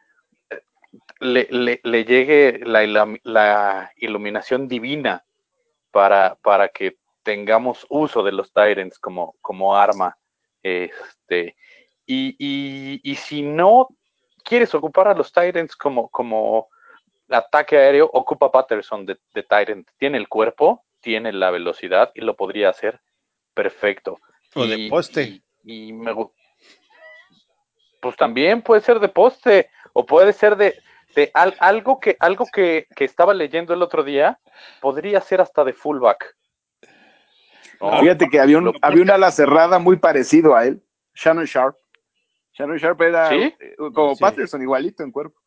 [1.21, 2.85] le, le, le, llegue la,
[3.23, 5.25] la, iluminación divina
[5.91, 10.17] para, para que tengamos uso de los Tyrants como, como arma.
[10.63, 11.57] Este,
[12.07, 13.89] y, y, y, si no
[14.43, 16.69] quieres ocupar a los Tyrants como, como
[17.29, 19.89] ataque aéreo, ocupa Patterson de, de Tyrant.
[19.99, 23.01] Tiene el cuerpo, tiene la velocidad y lo podría hacer
[23.55, 24.19] perfecto.
[24.55, 25.43] O y, de poste.
[25.65, 26.15] Y, y me,
[28.01, 30.81] pues también puede ser de poste o puede ser de,
[31.15, 34.39] de al, algo que algo que, que, estaba leyendo el otro día
[34.81, 36.37] podría ser hasta de fullback.
[37.81, 40.83] No, Fíjate que había un, había un ala cerrada muy parecido a él,
[41.15, 41.77] Shannon Sharp.
[42.53, 43.55] Shannon Sharp era ¿Sí?
[43.95, 44.21] como Sí.
[44.21, 45.41] Patterson, igualito en cuerpo.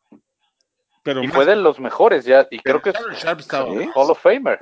[1.02, 3.70] Pero y más- fue de los mejores ya y pero creo que Shannon Sharp estaba-
[3.70, 3.88] ¿Sí?
[3.94, 4.58] Hall of Famer.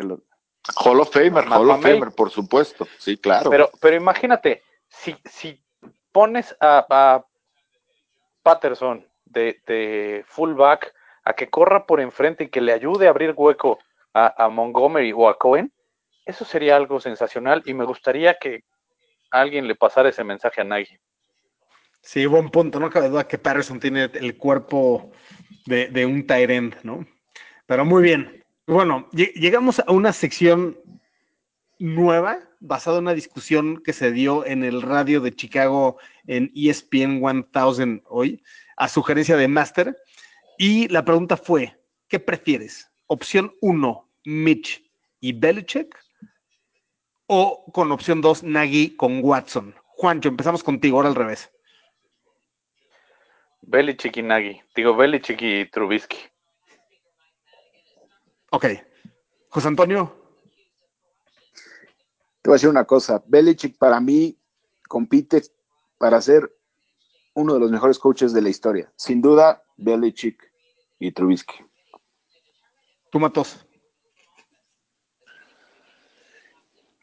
[0.77, 1.83] Hall of Famer, Hall of.
[1.83, 2.87] Famer, por supuesto.
[2.99, 3.51] Sí, claro.
[3.51, 5.61] Pero, pero imagínate, si, si
[6.13, 7.25] pones a, a
[8.43, 10.93] Patterson de, fullback
[11.25, 13.79] a que corra por enfrente y que le ayude a abrir hueco
[14.15, 15.73] a, a Montgomery o a Cohen,
[16.25, 18.65] eso sería algo sensacional y me gustaría que
[19.31, 20.99] alguien le pasara ese mensaje a Nagy.
[22.01, 22.81] Sí, buen punto.
[22.81, 25.13] No cabe duda que Patterson tiene el cuerpo
[25.67, 27.07] de, de un tight ¿no?
[27.67, 28.45] Pero muy bien.
[28.67, 30.79] Bueno, lle- llegamos a una sección
[31.79, 37.21] nueva basada en una discusión que se dio en el radio de Chicago en ESPN
[37.21, 38.43] 1000 hoy,
[38.83, 39.97] a sugerencia de Master.
[40.59, 41.79] Y la pregunta fue,
[42.09, 42.89] ¿qué prefieres?
[43.07, 44.83] opción 1, Mitch
[45.21, 45.95] y Belichick,
[47.27, 49.75] o con opción 2, Nagy con Watson.
[49.85, 51.51] Juancho, empezamos contigo, ahora al revés.
[53.61, 54.61] Belichick y Nagy.
[54.75, 56.19] Digo, Belichick y Trubisky.
[58.51, 58.67] Ok.
[59.49, 60.19] José Antonio,
[62.41, 63.23] Te voy a decir una cosa.
[63.27, 64.37] Belichick para mí
[64.89, 65.43] compite
[65.99, 66.51] para ser
[67.35, 68.93] uno de los mejores coaches de la historia.
[68.97, 70.51] Sin duda, Belichick
[70.99, 71.55] y Trubisky.
[73.11, 73.67] tú matos.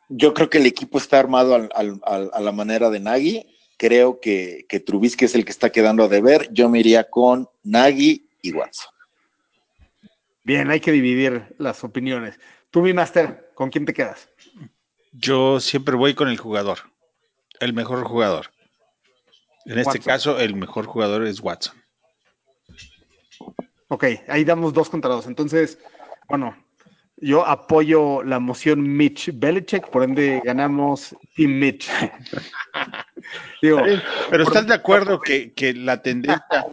[0.10, 3.46] Yo creo que el equipo está armado al- al- al- a la manera de Nagy.
[3.78, 6.52] Creo que, que Trubisky es el que está quedando a deber.
[6.52, 8.92] Yo me iría con Nagy y Watson.
[10.44, 12.40] Bien, hay que dividir las opiniones.
[12.72, 14.30] Tú, mi máster, ¿con quién te quedas?
[15.12, 16.80] Yo siempre voy con el jugador,
[17.60, 18.52] el mejor jugador.
[19.70, 21.76] En este caso, el mejor jugador es Watson.
[23.88, 25.28] Ok, ahí damos dos contra dos.
[25.28, 25.78] Entonces,
[26.28, 26.58] bueno,
[27.18, 31.88] yo apoyo la moción Mitch Belichick, por ende ganamos Team Mitch.
[33.62, 33.80] Digo,
[34.32, 36.66] Pero ¿estás de acuerdo que, que la tendencia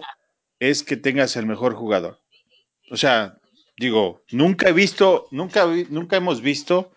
[0.58, 2.18] es que tengas el mejor jugador?
[2.90, 3.38] O sea,
[3.76, 6.92] digo, nunca he visto, nunca, nunca hemos visto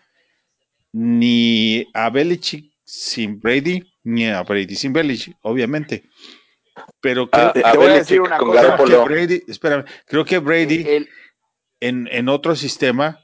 [0.92, 6.04] ni a Belichick sin Brady, ni a Brady sin Belichick, obviamente.
[7.00, 8.76] Pero creo, A, te- a te voy a decir una cosa.
[8.76, 9.14] creo que.
[9.14, 11.08] Brady, espérame, creo que Brady El-
[11.80, 13.18] en, en otro sistema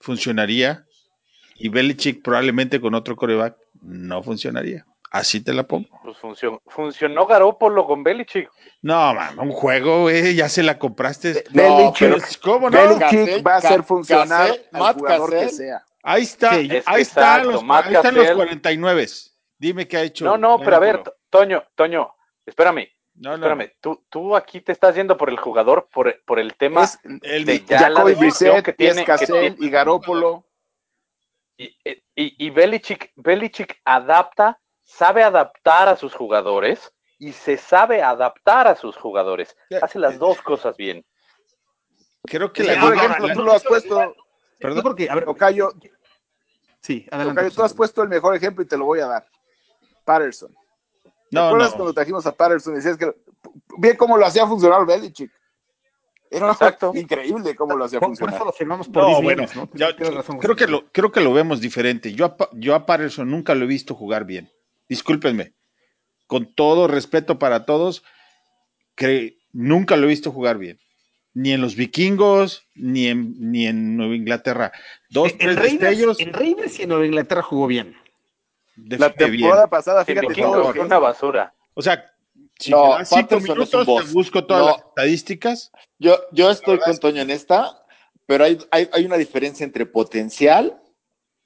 [0.00, 0.84] funcionaría
[1.56, 4.86] y Belichick probablemente con otro coreback no funcionaría.
[5.10, 5.88] Así te la pongo.
[6.02, 8.48] Pues funcionó, funcionó Garópolo con Belichick.
[8.80, 11.44] No, man, un juego, güey, ya se la compraste.
[11.50, 12.78] Belichick- pero, ¿Cómo no?
[12.98, 15.84] Belichick va a hacer funcionar al jugador que sea.
[16.02, 18.36] Ahí está, Sí, es ahí, están exacto, los, Matt ahí están los Cassell.
[18.36, 19.06] 49.
[19.62, 20.24] Dime qué ha hecho.
[20.24, 21.00] No, no, pero a ver.
[21.30, 22.12] Toño, Toño,
[22.44, 23.72] espérame, No, no, espérame.
[23.80, 27.44] Tú, tú aquí te estás yendo por el jugador, por, por el tema Es el-
[27.46, 30.44] de ya la Brissett, que y tiene, que tiene- y Garópolo.
[31.56, 38.66] y, y, y Belichick, Belichick adapta, sabe adaptar a sus jugadores y se sabe adaptar
[38.66, 39.56] a sus jugadores.
[39.80, 41.04] Hace las dos cosas bien.
[42.24, 44.16] creo que El la, mejor la- ejemplo, la- tú lo has puesto,
[44.58, 44.82] perdón.
[44.82, 45.72] creo que, a ver, Tocayo,
[46.80, 47.42] sí, adelante.
[47.42, 49.31] Tocayo, tú has puesto el mejor ejemplo y te lo voy a dar.
[50.04, 50.52] Patterson.
[51.02, 51.76] ¿Te No, acuerdas no.
[51.76, 53.12] cuando trajimos a Patterson y decías que
[53.78, 55.30] bien cómo lo hacía funcionar Belichick?
[56.30, 56.92] Era Exacto.
[56.94, 58.34] increíble cómo lo hacía Por, por funcionar.
[58.36, 59.78] eso lo firmamos por No, 10 bueno, millones, ¿no?
[59.78, 62.12] ya- Tienes razón, creo, que lo, creo que lo vemos diferente.
[62.14, 64.50] Yo a, yo a Patterson nunca lo he visto jugar bien.
[64.88, 65.52] Discúlpenme.
[66.26, 68.02] Con todo respeto para todos,
[68.94, 70.78] que nunca lo he visto jugar bien.
[71.34, 74.72] Ni en los vikingos, ni en, ni en Nueva Inglaterra.
[75.10, 76.20] Dos, En tres Raiders, destellos.
[76.20, 77.94] en Raiders y en Nueva Inglaterra jugó bien.
[78.76, 79.40] La define bien.
[79.42, 81.54] temporada pasada, fíjate todo lo fue que una basura.
[81.74, 82.10] O sea,
[82.58, 84.06] si No, das cinco minutos, boss.
[84.06, 84.68] te busco todas No.
[84.76, 85.72] las estadísticas.
[85.98, 87.84] Yo, yo estoy con Toño en esta,
[88.26, 90.80] pero hay, hay, hay una diferencia entre potencial.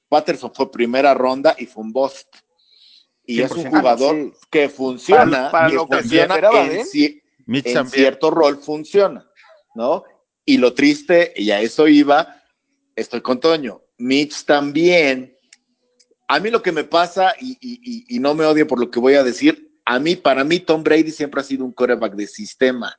[0.08, 2.28] Patterson fue primera ronda y fue un bust.
[3.24, 3.70] Y es un 100%.
[3.70, 4.46] jugador Ah, sí.
[4.50, 9.28] que funciona, Para- para lo que funciona esperaba en, Mitch en cierto rol funciona,
[9.74, 10.04] ¿no?
[10.44, 12.40] Y lo triste, y a eso iba,
[12.94, 13.82] estoy con Toño.
[13.98, 15.35] Mitch también.
[16.28, 19.22] A mí lo que me pasa, y, no me odio por lo que voy a
[19.22, 22.98] decir, a mí, para mí, Tom Brady siempre ha sido un quarterback de sistema.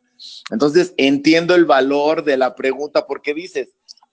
[0.49, 3.69] Entonces, entiendo el valor de la pregunta porque dices,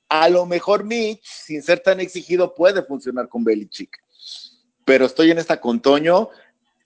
[0.08, 3.96] a lo mejor Mitch, sin ser tan exigido, puede funcionar con Belichick.
[4.84, 6.28] Pero estoy en esta con Toño.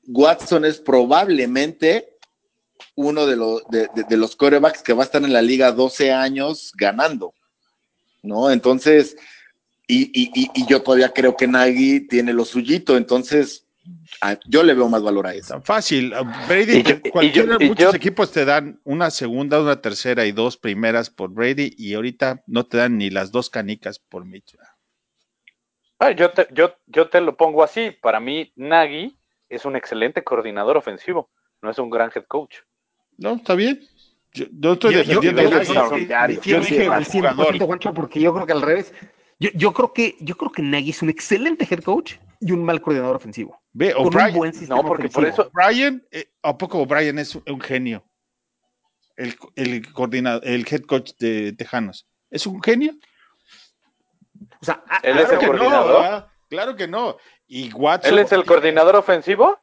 [0.07, 2.16] Watson es probablemente
[2.95, 6.12] uno de, los de- de los quarterbacks que va a estar en la liga 12
[6.12, 7.35] años ganando,
[8.22, 8.51] ¿no?
[8.51, 9.16] Entonces,
[9.89, 13.66] y, y- y- y yo todavía creo que Nagy tiene lo suyito, entonces
[14.20, 15.55] a- yo le veo más valor a eso.
[15.55, 16.12] Tan fácil.
[16.47, 19.80] Brady, Y yo- y cualquiera, yo- y muchos yo- equipos te dan una segunda, una
[19.80, 23.99] tercera y dos primeras por Brady y ahorita no te dan ni las dos canicas
[23.99, 24.55] por Mitch.
[25.99, 27.91] Ah, yo, te, yo, yo te lo pongo así.
[27.91, 29.16] Para mí, Nagy
[29.49, 31.30] es un excelente coordinador ofensivo.
[31.61, 32.57] No es un gran head coach.
[33.16, 33.80] No, está bien.
[34.32, 35.62] Yo no estoy Yo- yo- defendiendo yo- yo- Nagy.
[35.66, 36.36] extraordinario.
[36.36, 37.05] yo- yo Yo dije jugador.
[37.57, 38.93] 100% Juancho, porque yo creo que al revés.
[39.41, 42.64] Yo, yo creo que yo creo que Nagy es un excelente head coach y un
[42.64, 43.61] mal coordinador ofensivo.
[43.72, 45.45] Ve, Con un buen sistema No, porque por ofensivo.
[45.47, 48.05] eso, O'Brien, eh, ¿a poco O'Brien es un genio?
[49.16, 52.07] El, el coordinador, el head coach de Tejanos.
[52.30, 52.93] ¿Es un genio?
[54.61, 56.28] O sea, a- Él a- es el no, coordinador.
[56.49, 57.16] claro que no.
[57.47, 58.12] Y Watson.
[58.12, 59.59] él es el coordinador ofensivo.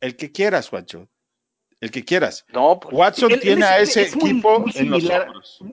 [0.00, 1.08] El que quieras, Juancho.
[1.80, 2.44] El que quieras.
[2.52, 5.04] No, pues, Watson Él- él tiene es- a ese es muy- equipo muy en los
[5.08, 5.64] hombros.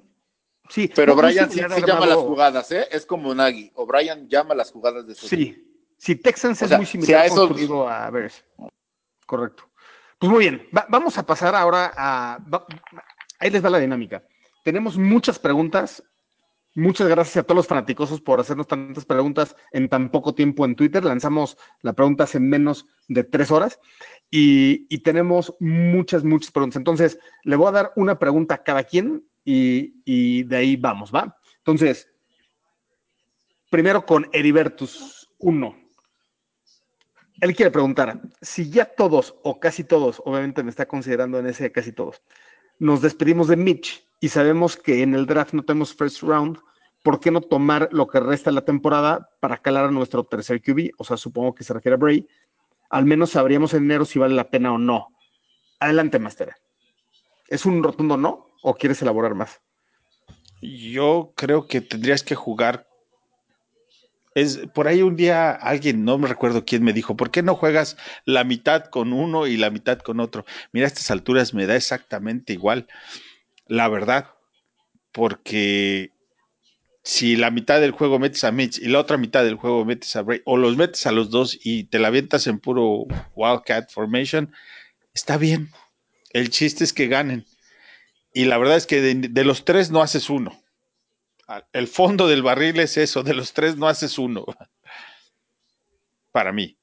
[0.70, 2.88] Sí, Pero Brian sí, sí llama las jugadas, ¿eh?
[2.92, 3.72] Es como Nagy.
[3.76, 5.64] O Brian llama las jugadas de su Sí,
[5.98, 8.44] sí, Texans O es sea, muy si similar a eso- a Bears.
[9.26, 9.64] Correcto.
[10.20, 12.40] Pues muy bien, va- vamos a pasar ahora a...
[12.52, 12.66] va-
[13.40, 14.24] ahí les va la dinámica.
[14.64, 16.04] Tenemos muchas preguntas
[16.76, 20.76] Muchas gracias a todos los fanáticos por hacernos tantas preguntas en tan poco tiempo en
[20.76, 21.04] Twitter.
[21.04, 23.80] Lanzamos la pregunta hace menos de tres horas
[24.30, 26.76] y, y tenemos muchas, muchas preguntas.
[26.78, 31.38] Entonces, le voy a dar una pregunta a cada quien y, de ahí vamos, ¿va?
[31.60, 32.12] Entonces,
[33.70, 35.76] primero con Heribertus 1.
[37.40, 41.72] Él quiere preguntar, si ya todos o casi todos, obviamente me está considerando en ese
[41.72, 42.22] casi todos,
[42.80, 46.58] nos despedimos de Mitch y sabemos que en el draft no tenemos first round,
[47.04, 50.62] ¿por qué no tomar lo que resta de la temporada para calar a nuestro tercer
[50.62, 50.92] QB?
[50.98, 52.28] O sea, supongo que se refiere a Bray.
[52.90, 55.10] Al menos sabríamos en enero si vale la pena o no.
[55.80, 56.56] Adelante, Master.
[57.48, 59.62] ¿Es un rotundo no o quieres elaborar más?
[60.62, 62.86] Yo creo que tendrías que jugar.
[64.36, 67.56] Es, por ahí un día alguien, no me recuerdo quién me dijo, ¿por qué no
[67.56, 67.96] juegas
[68.26, 70.46] la mitad con uno y la mitad con otro?
[70.74, 72.88] Mira, a estas alturas me da exactamente igual,
[73.68, 74.32] la verdad,
[75.14, 76.12] porque
[77.04, 80.14] si la mitad del juego metes a Mitch y la otra mitad del juego metes
[80.18, 83.90] a Bray, o los metes a los dos y te la avientas en puro Wildcat
[83.92, 84.52] Formation,
[85.14, 85.72] está bien.
[86.32, 87.46] El chiste es que ganen.
[88.34, 90.60] Y la verdad es que de, de los tres no haces uno.
[91.72, 94.46] El fondo del barril es eso, de los tres no haces uno.
[96.32, 96.78] Para mí.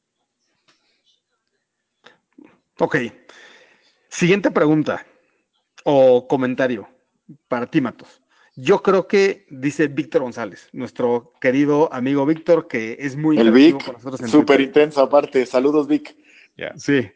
[2.78, 2.96] Ok.
[4.08, 5.04] Siguiente pregunta
[5.84, 6.88] o comentario
[7.48, 8.20] para ti, Matos.
[8.56, 13.84] Yo creo que dice Víctor González, nuestro querido amigo Víctor, que es muy El Vic,
[13.84, 15.44] con nosotros en súper intenso aparte.
[15.44, 16.16] Saludos, Vic.
[16.76, 17.10] Sí.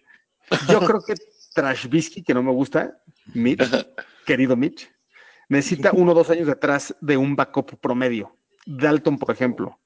[0.68, 1.14] Yo creo que
[1.62, 3.00] Trashbisky, que no me gusta,
[3.34, 3.62] Mitch,
[4.24, 4.88] querido Mitch,
[5.48, 8.36] necesita uno o dos años detrás de un backup promedio.
[8.64, 9.78] Dalton, por ejemplo.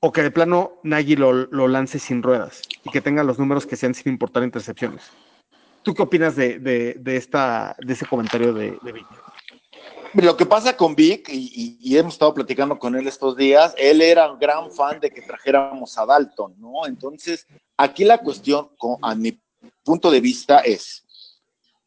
[0.00, 3.66] O que de plano Nagy lo, lo lance sin ruedas y que tenga los números
[3.66, 5.10] que sean sin importar intercepciones.
[5.82, 9.06] ¿Tú qué opinas de, de- de esta, de ese comentario de, de Vic?
[10.14, 13.74] Lo que pasa con Vic, y, y- y hemos estado platicando con él estos días,
[13.78, 16.86] él era un gran fan de que trajéramos a Dalton, ¿no?
[16.86, 17.46] Entonces,
[17.78, 19.40] aquí la cuestión, con- a mi
[19.84, 21.04] punto de vista, es,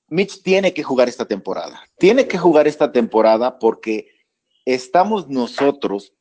[0.07, 1.81] Mitch tiene que jugar esta temporada.
[1.97, 4.09] Tiene que jugar esta temporada porque
[4.65, 6.13] estamos nosotros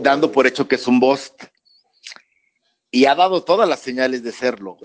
[0.00, 1.44] dando por hecho que es un bust.
[2.90, 4.76] Y ha dado todas las señales de serlo,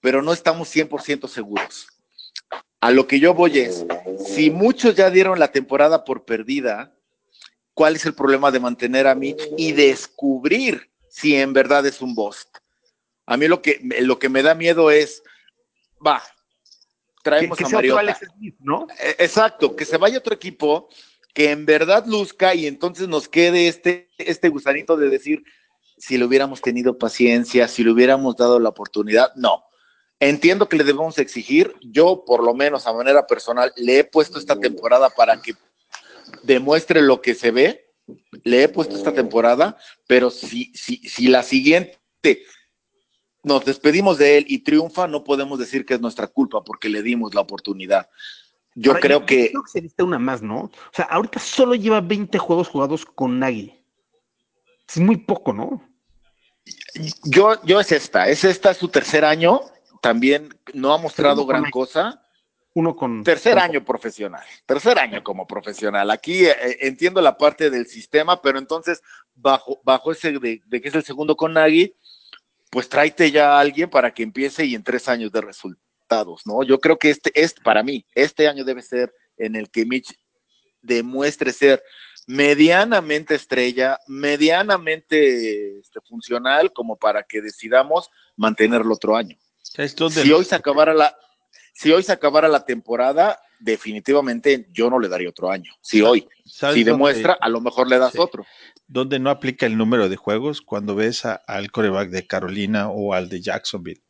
[0.00, 1.86] pero no estamos 100% seguros.
[2.80, 3.86] A lo que yo voy es,
[4.26, 6.94] si muchos ya dieron la temporada por perdida,
[7.72, 12.14] ¿cuál es el problema de mantener a Mitch y descubrir si en verdad es un
[12.14, 12.58] bust?
[13.26, 15.22] A mí lo que, lo que me da miedo es,
[16.04, 16.22] va,
[17.22, 18.00] traemos que a sea Mariota.
[18.00, 18.86] Alex Smith, ¿no?
[19.00, 20.88] Eh, Exacto, que se vaya otro equipo
[21.34, 25.44] que en verdad luzca y entonces nos quede este, este gusanito de decir,
[25.98, 29.64] si le hubiéramos tenido paciencia, si le hubiéramos dado la oportunidad, no.
[30.18, 34.38] Entiendo que le debemos exigir, yo por lo menos a manera personal le he puesto
[34.38, 35.54] esta temporada para que
[36.42, 37.92] demuestre lo que se ve,
[38.44, 41.98] le he puesto esta temporada, pero si, si, si la siguiente
[43.46, 47.00] nos despedimos de él y triunfa, no podemos decir que es nuestra culpa porque le
[47.00, 48.10] dimos la oportunidad.
[48.74, 50.62] Yo Ahora, creo que Creo que se una más, ¿no?
[50.62, 53.72] O sea, ahorita solo lleva 20 juegos jugados con Nagy.
[54.88, 55.80] Es muy poco, ¿no?
[57.22, 59.60] yo, yo es esta, es esta su tercer año,
[60.02, 62.20] también no ha mostrado gran cosa.
[62.74, 63.22] Uno con.
[63.22, 66.10] Tercer con- año profesional, tercer año como profesional.
[66.10, 69.02] Aquí eh, entiendo la parte del sistema, pero entonces
[69.36, 71.94] bajo, bajo ese de, de que es el segundo con Nagy,
[72.70, 76.62] pues tráete ya a alguien para que empiece y en tres años de resultados, ¿no?
[76.62, 80.14] Yo creo que este, este para mí, este año debe ser en el que Mitch
[80.82, 81.82] demuestre ser
[82.26, 89.36] medianamente estrella, medianamente este, funcional, como para que decidamos mantenerlo otro año.
[90.24, 91.16] Si hoy se acabara la,
[91.72, 95.72] si hoy se acabara la temporada, definitivamente yo no le daría otro año.
[95.80, 98.18] Si hoy, ¿Sabes si dónde- demuestra, a lo mejor le das Sí.
[98.18, 98.44] otro.
[98.88, 103.14] dónde no aplica el número de juegos cuando ves a- al coreback de Carolina o
[103.14, 104.00] al de Jacksonville.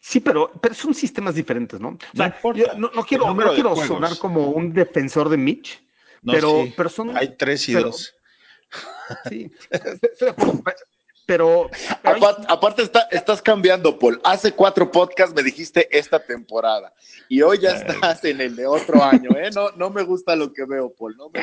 [0.00, 1.88] Sí, pero, pero son sistemas diferentes, ¿no?
[1.88, 2.58] O No sea, importa.
[2.58, 5.80] yo no, no quiero, no quiero sonar como un defensor de Mitch,
[6.22, 7.16] No, pero, sí, pero son.
[7.16, 8.14] hay tres y pero- dos.
[9.28, 10.62] Sí, estoy de acuerdo,
[11.28, 11.68] Pero.
[12.02, 14.18] Aparte, aparte está, estás cambiando, Paul.
[14.24, 16.94] Hace cuatro podcasts me dijiste esta temporada
[17.28, 19.50] y hoy ya estás en el de otro año, ¿eh?
[19.54, 21.18] No, no me gusta lo que veo, Paul.
[21.18, 21.40] No me.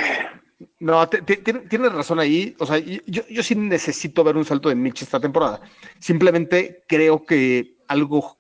[0.80, 2.56] No, te- te- tiene- tienes razón ahí.
[2.60, 5.62] O sea, yo, yo sí necesito ver un salto de Mitch esta temporada.
[6.00, 8.38] Simplemente creo que algo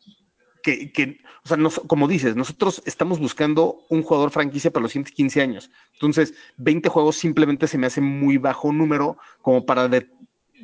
[0.63, 4.93] que, que- o sea, nos- como dices, nosotros estamos buscando un jugador franquicia para los
[4.93, 5.69] siguientes 15 años.
[5.93, 10.09] Entonces, 20 juegos simplemente se me hace muy bajo número como para de-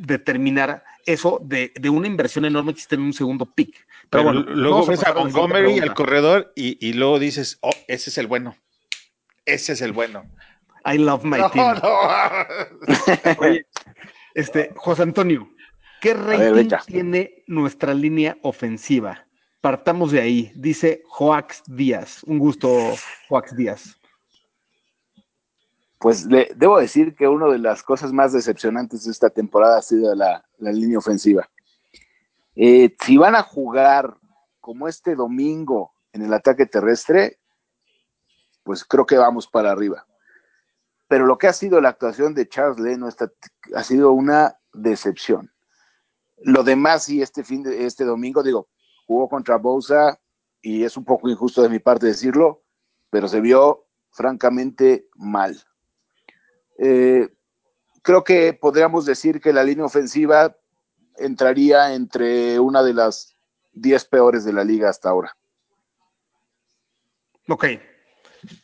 [0.02, 3.86] determinar eso de, de una inversión enorme que esté en un segundo pick.
[4.10, 8.10] Pero, Pero bueno, luego ves a Montgomery, al corredor, y, y luego dices, oh, ese
[8.10, 8.56] es el bueno.
[9.45, 10.24] Ese es el bueno.
[10.86, 11.76] I love my No, team.
[11.82, 11.99] no.
[13.39, 13.66] Oye,
[14.34, 15.49] este, José Antonio,
[16.02, 19.28] ¿qué rating tiene nuestra línea ofensiva?
[19.62, 20.52] Partamos de ahí.
[20.56, 22.24] Dice Joax Díaz.
[22.24, 22.95] Un gusto,
[23.30, 24.01] Joax Díaz.
[26.02, 29.82] Pues le, debo decir que una de las cosas más decepcionantes de esta temporada ha
[29.84, 31.47] sido la, línea ofensiva.
[32.56, 34.18] Eh, si van a jugar
[34.60, 37.39] como este domingo en el ataque terrestre,
[38.64, 40.08] pues creo que vamos para arriba.
[41.08, 43.32] Pero lo que ha sido la actuación de Charles Leno esta-
[43.76, 45.54] ha sido una decepción.
[46.38, 48.70] Lo demás, sí, este fin de este domingo, digo,
[49.06, 50.20] jugó contra Bosa
[50.64, 52.64] y es un poco injusto de mi parte decirlo,
[53.12, 55.64] pero se vio francamente mal.
[56.84, 57.30] Eh,
[58.02, 60.58] creo que podríamos decir que la línea ofensiva
[61.16, 63.38] entraría entre una de las
[63.74, 65.38] 10 peores de la liga hasta ahora.
[67.48, 67.66] Ok.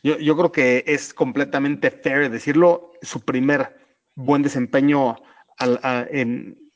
[0.02, 2.90] Yo, creo que es completamente fair decirlo.
[3.02, 3.76] Su primer
[4.16, 5.16] buen desempeño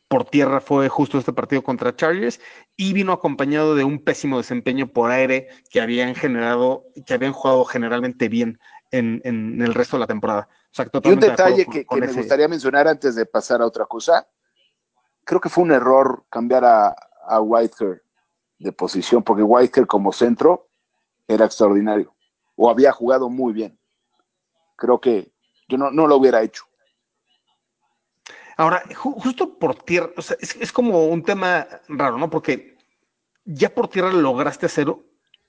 [0.07, 2.41] por tierra fue justo este partido contra Chargers
[2.77, 7.65] y vino acompañado de un pésimo desempeño por aire que habían generado, que habían jugado
[7.65, 8.61] generalmente bien
[8.93, 10.49] en, en el resto de la temporada.
[11.03, 14.27] Y un detalle que, me ese- gustaría mencionar antes de pasar a otra cosa,
[15.25, 16.89] creo que fue un error cambiar a,
[17.27, 17.41] a
[18.59, 20.69] de posición, porque Whitaker como centro
[21.29, 22.15] era extraordinario,
[22.57, 23.79] o había jugado muy bien.
[24.77, 25.33] Creo que
[25.69, 26.65] yo no, no lo hubiera hecho.
[28.57, 32.31] Ahora, ju- justo por tierra, o sea, es, es como un tema raro, ¿no?
[32.31, 32.77] Porque
[33.45, 34.89] ya por tierra lograste hacer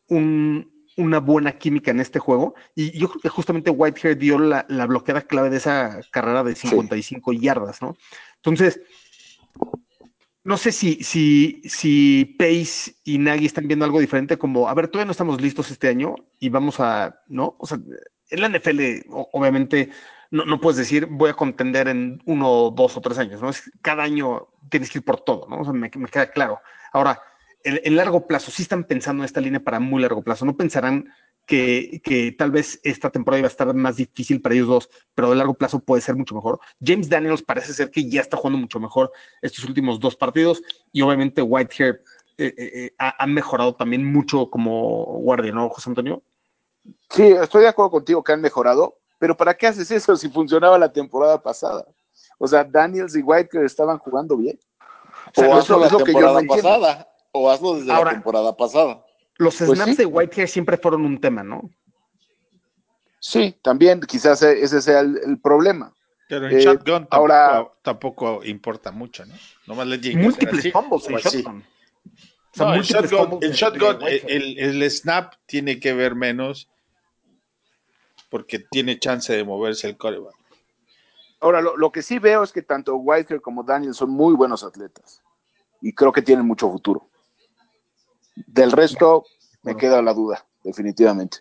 [0.10, 4.66] un- una buena química en este juego y yo creo que justamente Whitehair dio la,
[4.70, 7.96] la bloqueada clave de esa carrera de 55 yardas, ¿no?
[8.38, 8.82] Entonces,
[10.44, 14.90] no sé si, si, si Pace y Nagy están viendo algo diferente, como, a ver,
[14.90, 17.56] todavía no estamos listos este año y vamos a, ¿no?
[17.60, 17.80] O sea,
[18.30, 19.90] en la NFL, obviamente,
[20.32, 23.50] no, no puedes decir voy a contender en uno, dos o tres años, ¿no?
[23.50, 25.62] Es, cada año tienes que ir por todo, ¿no?
[25.62, 26.60] O sea, me, me queda claro.
[26.92, 27.22] Ahora,
[27.64, 30.56] en, en largo plazo, sí están pensando en esta línea para muy largo plazo, no
[30.56, 31.10] pensarán
[31.46, 35.30] que, que tal vez esta temporada iba a estar más difícil para ellos dos, pero
[35.30, 36.60] de largo plazo puede ser mucho mejor.
[36.82, 39.12] James Daniels parece ser que ya está jugando mucho mejor
[39.42, 40.62] estos últimos dos partidos
[40.92, 42.02] y obviamente Whitehair
[42.38, 46.24] eh, eh, eh, ha, ha mejorado también mucho como guardia, ¿no, José Antonio?
[47.10, 50.78] Sí, estoy de acuerdo contigo que han mejorado, pero ¿para qué haces eso si funcionaba
[50.78, 51.86] la temporada pasada?
[52.38, 54.60] O sea, Daniels y Whitaker estaban jugando bien.
[55.28, 57.08] O sea, hazlo es lo que yo no pasada.
[57.34, 59.06] O hazlo desde Ahora- la temporada pasada.
[59.38, 59.98] Los Pues snaps sí.
[59.98, 61.70] de Whitehair siempre fueron un tema, ¿no?
[63.20, 65.94] Sí, también quizás ese sea el, el problema.
[66.30, 69.34] Pero en Eh, shotgun tampoco, ahora- tampoco importa mucho, ¿no?
[69.68, 71.42] Nomás Múltiples fumbles en así.
[71.42, 71.64] shotgun.
[71.66, 74.26] O sea, No, el múltiples shotgun, fumbles el, shotgun, Whitehair.
[74.28, 76.70] el, el- el snap tiene que ver menos
[78.30, 80.36] porque tiene chance de moverse el coreback.
[81.40, 84.64] Ahora, lo, lo que sí veo es que tanto Whitaker como Daniels son muy buenos
[84.64, 85.22] atletas
[85.82, 87.10] y creo que tienen mucho futuro.
[88.36, 89.26] Del resto,
[89.64, 91.40] me queda la duda, definitivamente.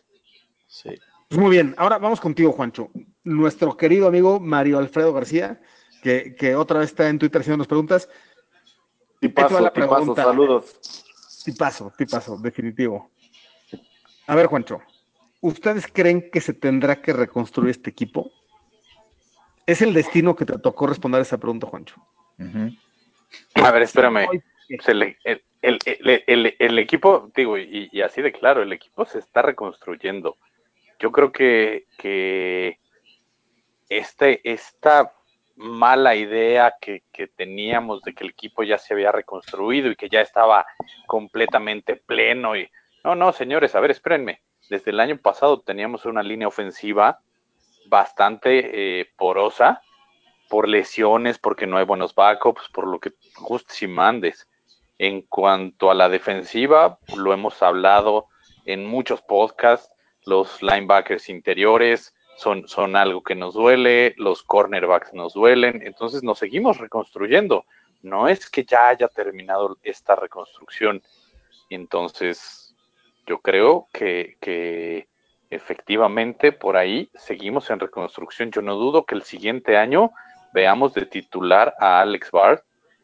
[0.67, 0.91] Sí.
[1.29, 2.91] Pues muy bien, ahora vamos contigo, Juancho.
[3.25, 5.61] Nuestro querido amigo Mario Alfredo García,
[6.03, 8.09] que, que otra vez está en Twitter haciéndonos preguntas.
[9.21, 10.25] Tipazo, la tipazo, pregunta.
[10.25, 11.05] saludos.
[11.45, 13.11] Tipazo, tipazo, definitivo.
[14.27, 14.83] A ver, Juancho,
[15.41, 18.31] ¿ustedes creen que se tendrá que reconstruir este equipo?
[19.67, 21.97] ¿Es el destino que te tocó responder esa pregunta, Juancho?
[23.55, 24.27] A ver, espérame.
[24.77, 25.43] Pues el, el-
[26.27, 30.37] el- el- equipo, digo, y, y así de claro, el equipo se está reconstruyendo.
[30.99, 32.79] Yo creo que, que
[33.89, 35.13] este, esta
[35.57, 40.09] mala idea que, que teníamos de que el equipo ya se había reconstruido y que
[40.09, 40.67] ya estaba
[41.07, 42.57] completamente pleno.
[42.57, 42.69] Y...
[43.05, 44.41] No, no, señores, a ver, espérenme.
[44.71, 47.21] Desde el año pasado teníamos una línea ofensiva
[47.87, 49.83] bastante eh, porosa
[50.49, 54.49] por lesiones, porque no hay buenos backups, por lo que gustes y mandes.
[55.03, 58.29] En cuanto a la defensiva, lo hemos hablado
[58.67, 59.91] en muchos podcasts,
[60.27, 66.39] los linebackers interiores son, son algo que nos duele, los cornerbacks nos duelen, entonces nos
[66.39, 67.65] seguimos reconstruyendo.
[68.03, 71.03] No es que ya haya terminado esta reconstrucción.
[71.69, 72.73] Entonces,
[73.27, 75.09] yo creo que, que
[75.51, 78.53] efectivamente por ahí seguimos en reconstrucción.
[78.53, 80.13] Yo no dudo que el siguiente año
[80.55, 82.63] veamos de titular a Alex Barr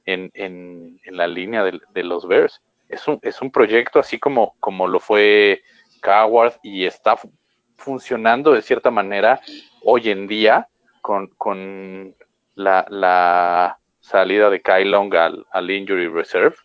[0.09, 2.63] en, en, en la línea de, de, los Bears.
[2.89, 5.61] Es un, es un proyecto así como, como lo fue
[6.03, 7.31] Coward y está fu
[7.77, 9.41] funcionando de cierta manera
[9.85, 10.67] hoy en día
[11.01, 12.15] con, con
[12.57, 16.57] la, la, salida de Kyle Long al, al Injury Reserve.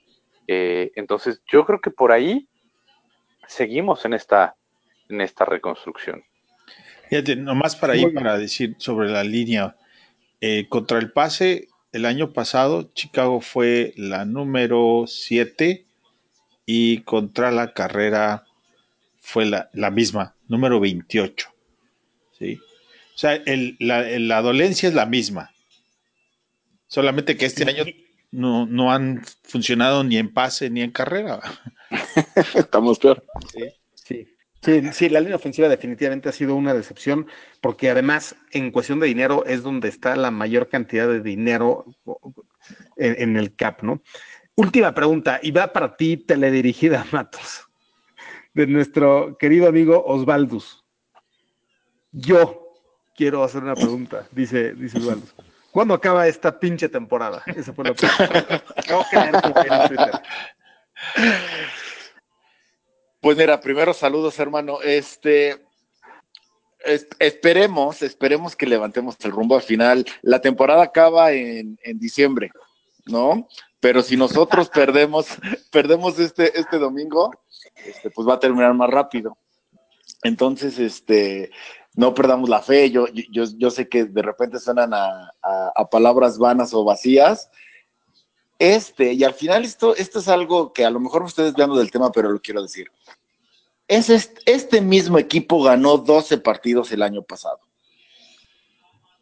[0.48, 2.48] Eh, entonces yo creo que por ahí
[3.48, 4.56] seguimos en esta,
[5.10, 6.24] en esta reconstrucción.
[7.10, 9.76] Fíjate, nomás para ir para decir sobre la línea.
[10.40, 15.86] eh, contra el pase, el año pasado, Chicago fue la número 7
[16.66, 18.46] y contra la carrera
[19.22, 21.50] fue la, la misma, número 28.
[22.40, 22.60] ¿sí?
[23.16, 25.52] O sea, el- la, la dolencia es la misma.
[26.88, 27.84] Solamente que este año
[28.32, 31.42] no, no han funcionado ni en pase ni en carrera.
[32.56, 33.24] Estamos peor.
[33.52, 33.60] Sí.
[34.64, 37.28] Sí, sí, la línea ofensiva definitivamente ha sido una decepción,
[37.60, 41.86] porque además, en cuestión de dinero, es donde está la mayor cantidad de dinero
[42.96, 44.02] en, en el CAP, ¿no?
[44.56, 47.68] Última pregunta, y va para ti, teledirigida, Matos,
[48.54, 50.86] de nuestro querido amigo Osvaldus.
[52.14, 52.74] Yo
[53.16, 55.36] quiero hacer una pregunta, dice, dice Osvaldus.
[55.72, 57.44] ¿Cuándo acaba esta pinche temporada?
[57.48, 58.64] Esa fue la pregunta.
[58.78, 60.22] Acabo de en Twitter.
[63.24, 64.82] Pues mira, primero saludos, hermano.
[64.82, 65.66] Este,
[66.84, 70.06] es- esperemos, esperemos que levantemos el rumbo al final.
[70.22, 72.52] La temporada acaba en, en diciembre,
[73.06, 73.48] ¿no?
[73.80, 75.28] Pero si nosotros perdemos,
[75.72, 77.32] perdemos este, este domingo,
[77.86, 79.38] este, pues va a terminar más rápido.
[80.24, 81.50] Entonces, este,
[81.96, 82.92] no perdamos la fe.
[82.92, 87.50] Yo, yo, yo sé que de repente suenan a, a- a palabras vanas o vacías.
[88.60, 91.92] Este, y al final esto, esto es algo que a lo mejor ustedes vean del
[91.92, 92.92] tema, pero lo quiero decir.
[93.88, 97.60] Es este, este mismo equipo ganó 12 partidos el año pasado.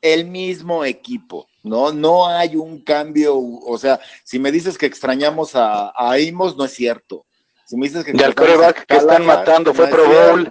[0.01, 1.91] El mismo equipo, ¿no?
[1.91, 6.65] No hay un cambio, o sea, si me dices que extrañamos a, a Imos, no
[6.65, 7.25] es cierto.
[7.65, 10.49] Si me dices que Y al coreback que están matando fue Pro Bowl.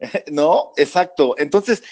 [0.30, 1.34] No, exacto.
[1.38, 1.82] Entonces,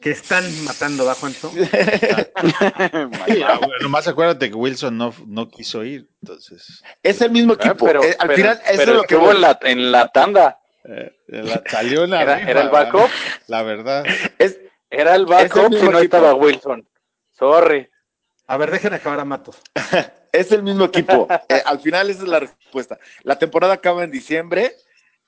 [0.00, 1.52] Que están matando, ¿va, Juancho?
[2.36, 7.56] Ah, bueno, nomás acuérdate que Wilson no, no quiso ir, entonces es el mismo Ah,
[7.68, 7.84] equipo.
[7.86, 9.34] pero, Eh, al pero- final, eso pero es lo que voy.
[9.34, 10.58] en la, en la tanda.
[10.84, 13.10] eh, la- salió en la Era, rifa, era el backup.
[13.46, 14.04] La verdad.
[14.38, 16.88] Es, Era el backup si no estaba Wilson.
[17.32, 17.88] Sorry.
[18.46, 19.56] A ver, dejen acabar a Matos.
[20.32, 21.26] Es el mismo equipo.
[21.48, 22.98] Eh, al final esa es la respuesta.
[23.24, 24.72] La temporada acaba en diciembre.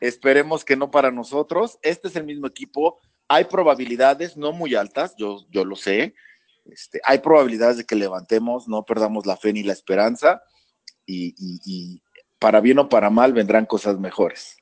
[0.01, 1.79] Esperemos que no para nosotros.
[1.83, 3.01] Este es el mismo equipo.
[3.33, 6.15] Hay probabilidades, no muy altas, yo, yo lo sé.
[6.71, 10.43] Este, hay probabilidades de que levantemos, no perdamos la fe ni la esperanza.
[11.07, 12.03] Y, y- y
[12.39, 14.59] para bien o para mal vendrán cosas mejores.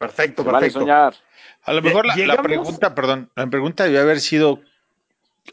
[0.00, 0.80] Perfecto, vale perfecto.
[0.80, 1.14] soñar.
[1.62, 4.60] A lo mejor la, pregunta, perdón, la pregunta debió haber sido,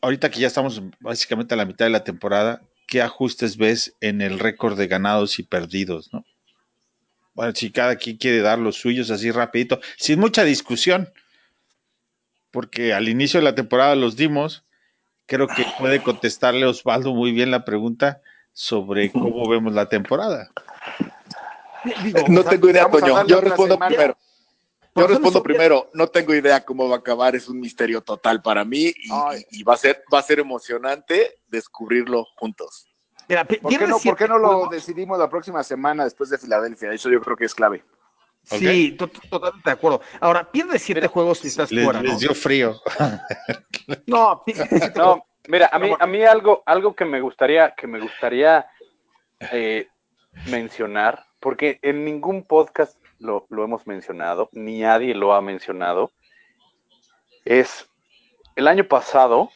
[0.02, 4.22] ahorita que ya estamos básicamente a la mitad de la temporada, ¿qué ajustes ves en
[4.22, 6.12] el récord de ganados y perdidos?
[6.12, 6.26] ¿no?
[7.36, 11.10] Bueno, si cada quien quiere dar los suyos así rapidito, sin mucha discusión,
[12.52, 14.66] porque al inicio de la temporada los dimos,
[15.26, 18.22] creo que puede contestarle Osvaldo muy bien la pregunta
[18.54, 20.50] sobre cómo vemos la temporada.
[22.04, 23.26] Digo, No o sea, tengo idea, Toño.
[23.26, 23.88] Yo respondo semana.
[23.88, 24.18] primero.
[24.96, 25.90] Yo respondo primero.
[25.94, 27.36] No tengo idea cómo va a acabar.
[27.36, 28.92] Es un misterio total para mí
[29.52, 32.88] y, va a ser va a ser emocionante descubrirlo juntos.
[33.30, 36.92] Mira, ¿Por qué, no, ¿Por qué no lo decidimos la próxima semana después de Filadelfia?
[36.92, 37.84] Eso yo creo que es clave.
[38.58, 40.02] Sí, to- to- totalmente de acuerdo.
[40.20, 42.10] Ahora, pierde siete juegos si estás Les, fuera, ¿no?
[42.10, 42.76] les dio frío.
[44.08, 44.44] No,
[44.96, 48.68] No, mira, a mí, a mí algo, algo que me gustaría, que me gustaría
[49.52, 49.88] eh,
[50.48, 56.12] mencionar, porque en ningún podcast lo, lo hemos mencionado, ni nadie lo ha mencionado,
[57.46, 57.88] es
[58.56, 59.50] el año pasado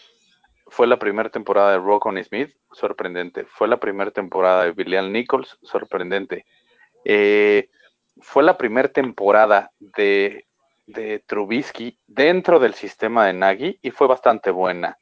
[0.68, 3.46] fue la primera temporada de Rockon Smith, sorprendente.
[3.46, 6.46] Fue la primera temporada de Billian Nichols, sorprendente.
[7.06, 7.70] Eh,
[8.24, 10.48] fue la primera temporada de,
[10.88, 14.98] de Trubisky dentro del sistema de Nagy y fue bastante buena.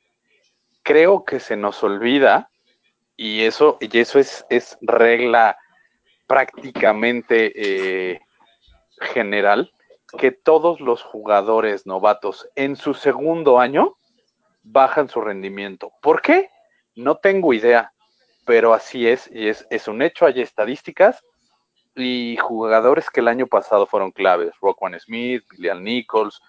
[0.84, 2.50] Creo que se nos olvida,
[3.16, 5.56] y eso, y eso es, es regla
[6.26, 8.20] prácticamente eh,
[9.00, 9.72] general,
[10.18, 13.98] que todos los jugadores novatos en su segundo año
[14.64, 15.92] bajan su rendimiento.
[16.02, 16.50] ¿Por qué?
[16.96, 17.94] No tengo idea,
[18.46, 21.24] pero así es, y es, es un hecho, hay estadísticas
[21.96, 26.42] y jugadores que el año pasado fueron claves, Rockwan Smith, Billian Nichols,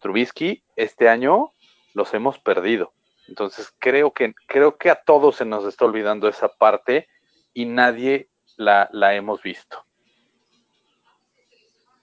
[0.00, 1.52] Trubisky, este año
[1.94, 2.92] los hemos perdido.
[3.28, 7.08] Entonces creo que, creo que a todos se nos está olvidando esa parte
[7.52, 9.84] y nadie la, la hemos visto.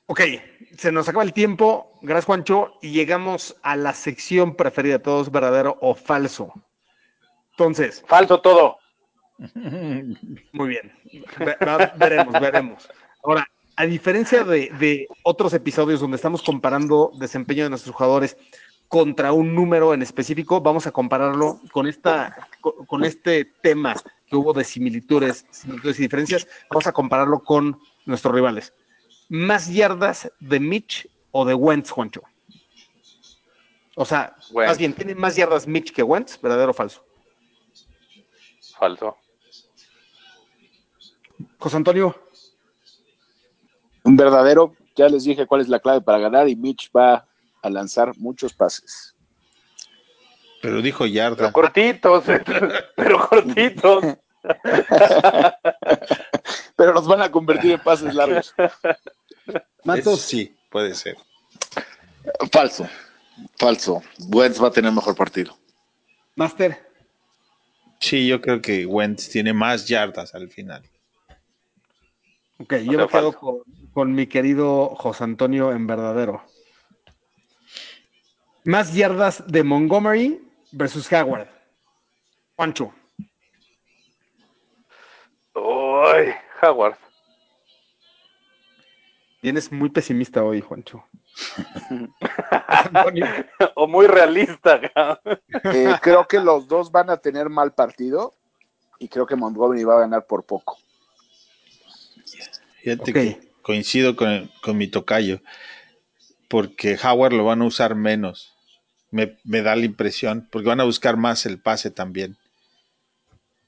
[0.08, 0.22] Ok,
[0.78, 1.98] se nos acaba el tiempo.
[2.02, 2.78] Gracias, Juancho.
[2.82, 6.54] Y llegamos a la sección preferida de todos, verdadero o falso.
[7.52, 8.78] Entonces, Falso todo.
[10.54, 10.92] muy bien.
[11.40, 12.90] Ve- va- veremos, veremos.
[13.24, 18.38] Ahora, a diferencia de, de otros episodios donde estamos comparando desempeño de nuestros jugadores
[18.88, 23.96] contra un número en específico, vamos a compararlo con esta, con, con este tema
[24.28, 26.48] que hubo de similitudes, similitudes y diferencias.
[26.70, 28.74] Vamos a compararlo con nuestros rivales.
[29.28, 32.22] ¿Más yardas de Mitch o de Wentz, Juancho?
[33.96, 34.70] O sea, Wentz.
[34.70, 36.40] más bien, ¿tiene más yardas Mitch que Wentz?
[36.40, 37.04] ¿Verdadero o falso?
[38.78, 39.18] Falso.
[41.60, 42.16] José Antonio,
[44.04, 47.26] Un verdadero, ya les dije cuál es la clave para ganar y Mitch va
[47.62, 49.16] a lanzar muchos pases.
[50.62, 51.52] Pero dijo Pero yarda.
[51.52, 52.24] cortitos,
[52.96, 54.04] pero cortitos.
[56.76, 58.54] Pero los van a convertir en pases largos.
[59.96, 61.18] Eso sí, puede ser.
[62.52, 62.88] Falso,
[63.58, 64.02] falso.
[64.30, 65.58] Wentz va a tener mejor partido.
[66.36, 66.86] Master.
[68.00, 70.84] Sí, yo creo que Wentz tiene más yardas al final.
[72.60, 73.62] Ok, yo me quedo con,
[73.94, 76.44] con mi querido José Antonio en verdadero.
[78.64, 80.42] Más yardas de Montgomery
[80.72, 81.48] versus Howard.
[82.56, 82.94] Juancho.
[85.54, 86.98] Uy, Howard.
[89.42, 91.06] Vienes muy pesimista hoy, Juancho.
[93.76, 94.80] O muy realista.
[94.80, 95.40] cabrón.
[95.66, 98.34] Eh, creo que los dos van a tener mal partido
[99.00, 100.78] y creo que Montgomery va a ganar por poco.
[102.86, 105.42] Fíjate que coincido con, con mi tocayo,
[106.48, 108.54] porque Howard lo van a usar menos.
[109.10, 112.38] Me, me da la impresión, porque van a buscar más el pase también.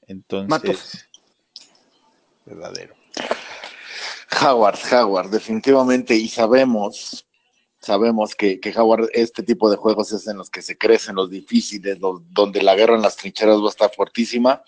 [0.06, 1.08] Entonces, Matos.
[2.46, 2.94] verdadero.
[4.40, 6.14] Howard, Howard, definitivamente.
[6.14, 7.26] Y sabemos,
[7.80, 11.28] sabemos que, que Howard, este tipo de juegos es en los que se crecen los
[11.28, 14.62] difíciles, los- donde la guerra en las trincheras va a estar fuertísima.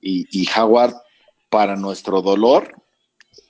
[0.00, 0.94] Y, y Howard,
[1.50, 2.80] para nuestro dolor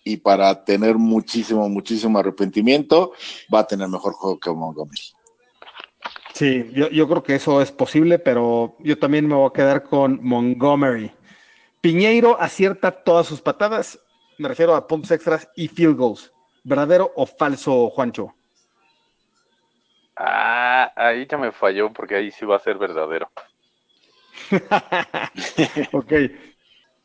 [0.05, 3.13] y para tener muchísimo, muchísimo arrepentimiento,
[3.53, 5.01] va a tener mejor juego que Montgomery.
[6.35, 9.83] Sí, yo, yo creo que eso es posible, pero yo también me voy a quedar
[9.83, 11.11] con Montgomery.
[11.81, 13.99] Piñeiro acierta todas sus patadas,
[14.39, 16.33] me refiero a puntos extras y field goals.
[16.65, 18.35] ¿Verdadero o falso, Juancho?
[20.17, 23.31] Ah, ahí ya me falló porque ahí sí va a ser verdadero.
[25.93, 26.13] ok.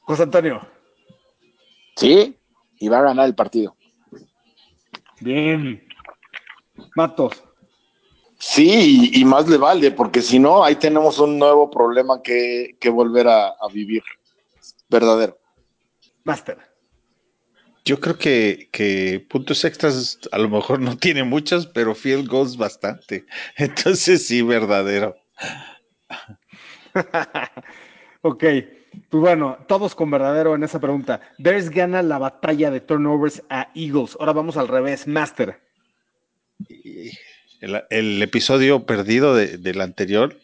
[0.02, 0.62] José Antonio.
[1.96, 2.38] Sí,
[2.80, 3.76] y va a ganar el partido.
[5.20, 5.86] Bien.
[6.96, 7.44] Matos.
[8.40, 12.78] Sí, y, y más le vale, porque si no, ahí tenemos un nuevo problema que,
[12.80, 14.02] que volver a, a vivir.
[14.90, 15.38] Verdadero.
[16.24, 16.58] Master.
[17.84, 22.56] Yo creo que, que puntos extras a lo mejor no tiene muchos, pero field goals
[22.56, 23.26] bastante.
[23.58, 25.16] Entonces sí, verdadero.
[28.22, 28.44] ok.
[29.10, 31.22] Pues bueno, todos con verdadero en esa pregunta.
[31.38, 34.18] Bears gana la batalla de turnovers a Eagles.
[34.20, 35.08] Ahora vamos al revés.
[35.08, 35.60] Master.
[37.62, 40.38] El, el episodio perdido de- del anterior,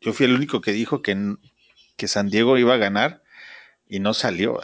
[0.00, 1.16] yo fui el único que dijo que,
[1.96, 3.22] que San Diego iba a ganar
[3.88, 4.60] y no salió.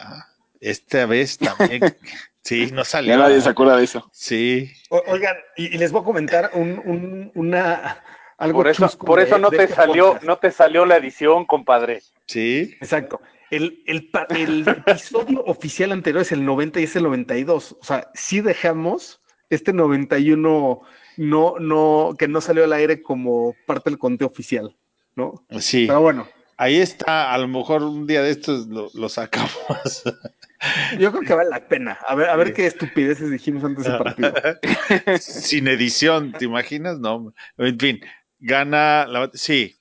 [0.61, 1.81] Esta vez también.
[2.43, 3.11] sí, no salió.
[3.15, 4.09] Ya nadie se acuerda de eso.
[4.13, 8.03] Sí, O- oigan, y, y les voy a comentar un, un- una
[8.43, 10.25] algo Por eso, chusco por de- eso no de te este salió, podcast.
[10.27, 12.03] no te salió la edición, compadre.
[12.27, 12.75] sí.
[12.81, 13.21] Exacto.
[13.51, 17.77] El, el pa- el episodio oficial anterior es el 90 y es el 92.
[17.81, 19.21] O sea, sí dejamos
[19.51, 20.81] este 91
[21.19, 24.75] no, no, que no salió al aire como parte del conteo oficial,
[25.15, 25.45] ¿no?
[25.61, 26.27] Sí, Pero bueno,
[26.57, 27.35] ahí está.
[27.35, 29.53] A lo mejor un día de estos lo, lo sacamos.
[30.99, 31.99] yo creo que vale la pena.
[32.09, 32.55] A ver, a ver Sí.
[32.55, 34.33] qué estupideces dijimos antes del partido.
[35.21, 36.99] Sin edición, ¿te imaginas?
[36.99, 37.35] No.
[37.59, 38.01] En fin,
[38.43, 39.31] gana la.
[39.33, 39.77] Sí,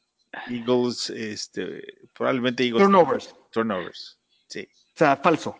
[0.49, 1.83] Eagles, este,
[2.13, 2.83] probablemente Eagles.
[2.83, 3.35] Turnovers.
[3.51, 4.19] Turnovers.
[4.47, 5.57] Sí, O sea, falso.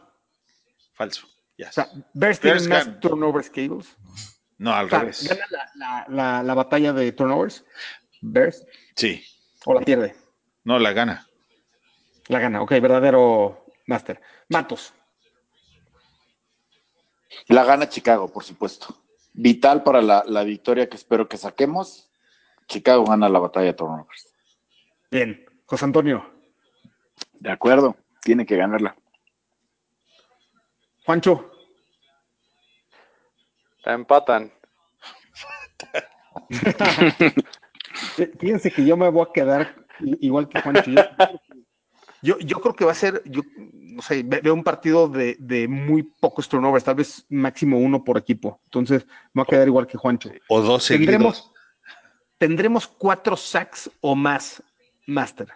[0.94, 1.28] falso.
[1.58, 1.70] Ya.
[1.70, 3.96] O sea, Bears Bears tienen más turnovers que Eagles.
[4.58, 5.28] no, al O sea, revés.
[5.28, 7.64] gana la, la- la- la batalla de turnovers.
[8.22, 8.66] Bears.
[8.96, 9.24] Sí,
[9.66, 10.16] O la pierde.
[10.64, 11.28] no la gana.
[12.28, 12.62] La gana.
[12.62, 14.22] Ok, verdadero Master.
[14.50, 14.94] Matos.
[17.48, 19.04] La gana Chicago, por supuesto.
[19.34, 22.11] Vital para la, la victoria que espero que saquemos.
[22.72, 24.34] Chicago gana la batalla de turnovers.
[25.12, 25.46] Bien.
[25.66, 26.26] José Antonio.
[27.34, 28.96] De acuerdo, tiene que ganarla.
[31.06, 31.52] Juancho.
[33.84, 34.54] La empatan.
[36.50, 40.92] Fí- Fíjense que yo me voy a quedar igual que Juancho.
[42.22, 45.36] Yo, yo, creo que va a ser, yo no sé, ve- veo un partido de,
[45.40, 48.62] de muy pocos turnovers, tal vez máximo uno por equipo.
[48.66, 50.30] Entonces, me voy a quedar igual que Juancho.
[50.48, 51.52] O dos seguidos.
[52.42, 54.64] Tendremos cuatro sacks o más,
[55.06, 55.48] Master.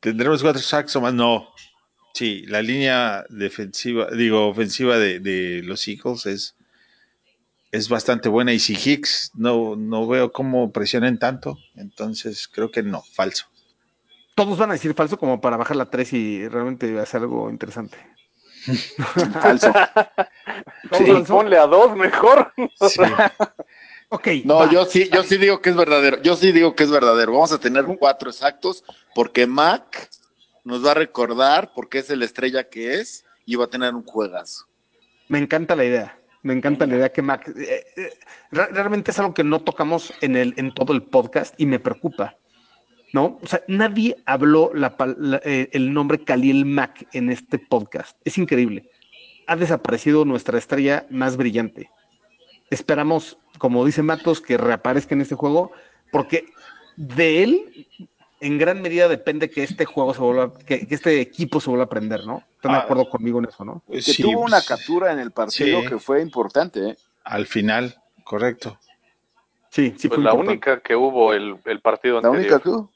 [0.00, 1.14] ¿Tendremos cuatro sacks o más?
[1.14, 1.46] No.
[2.14, 6.56] Sí, la línea defensiva, digo, ofensiva de, de los Eagles es,
[7.70, 8.52] es bastante buena.
[8.52, 13.46] Y si Hicks no, no veo cómo presionen tanto, entonces creo que no, falso.
[14.34, 17.96] Todos van a decir falso como para bajar la 3 y realmente hacer algo interesante.
[19.40, 19.72] Falso.
[20.90, 21.34] ¿Todos Sí, falso?
[21.34, 22.52] ponle a dos mejor.
[22.80, 23.00] Sí.
[24.08, 24.28] Ok.
[24.44, 24.70] No, va.
[24.70, 26.22] yo sí, yo sí digo que es verdadero.
[26.22, 27.32] Yo sí digo que es verdadero.
[27.32, 28.84] Vamos a tener cuatro exactos
[29.14, 30.08] porque Mac
[30.64, 33.94] nos va a recordar por qué es el estrella que es y va a tener
[33.94, 34.66] un juegazo.
[35.28, 36.18] Me encanta la idea.
[36.42, 37.48] Me encanta la idea que Mac.
[37.48, 38.12] eh, eh,
[38.52, 41.80] re- realmente es algo que no tocamos en, el, en todo el podcast y me
[41.80, 42.36] preocupa.
[43.12, 43.38] ¿No?
[43.42, 48.16] O sea, nadie habló la la- eh, el nombre Khalil Mac en este podcast.
[48.24, 48.90] Es increíble.
[49.46, 51.90] Ha desaparecido nuestra estrella más brillante.
[52.70, 55.72] Esperamos, como dice Matos, que reaparezca en este juego,
[56.10, 56.46] porque
[56.96, 57.86] de él,
[58.40, 61.84] en gran medida, depende que este juego se vuelva, que, que este equipo se vuelva
[61.84, 62.42] a aprender, ¿no?
[62.56, 62.82] ¿Están de Ah.
[62.82, 63.82] acuerdo conmigo en eso, no?
[63.90, 65.86] Que Sí, tuvo una pues, captura en el partido sí.
[65.88, 66.90] que fue importante.
[66.90, 66.96] ¿eh?
[67.24, 68.78] Al final, correcto.
[69.70, 70.50] Sí, sí, Pues fue la importante.
[70.52, 72.52] única que hubo el, el partido La anterior.
[72.52, 72.90] única que hubo.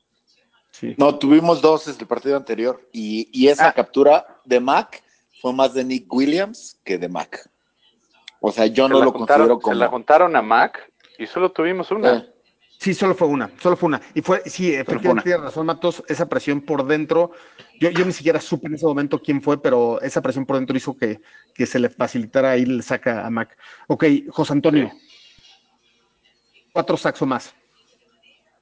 [0.73, 0.95] Sí.
[0.97, 3.73] No, tuvimos dos desde el partido anterior y, y esa Ah.
[3.73, 5.03] captura de Mac
[5.43, 7.51] fue más de Nick Williams que de Mac.
[8.41, 9.75] O sea, yo Se no lo juntaron- considero como.
[9.75, 12.17] Se la juntaron a Mac y solo tuvimos una.
[12.17, 12.27] Eh,
[12.83, 14.01] Sí, solo fue una, solo fue una.
[14.15, 17.33] Y fue, sí, efectivamente tienes razón, Matos, esa presión por dentro.
[17.79, 20.75] Yo, yo ni siquiera supe en ese momento quién fue, pero esa presión por dentro
[20.75, 21.21] hizo que,
[21.55, 23.55] que se le facilitara ahí el saca a Mac.
[23.87, 24.91] Ok, José Antonio.
[26.73, 27.55] Cuatro sacks o más.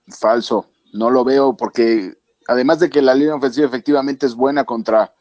[0.09, 0.69] Falso.
[0.93, 2.15] No lo veo porque
[2.49, 5.15] además de que la línea ofensiva efectivamente es buena contra,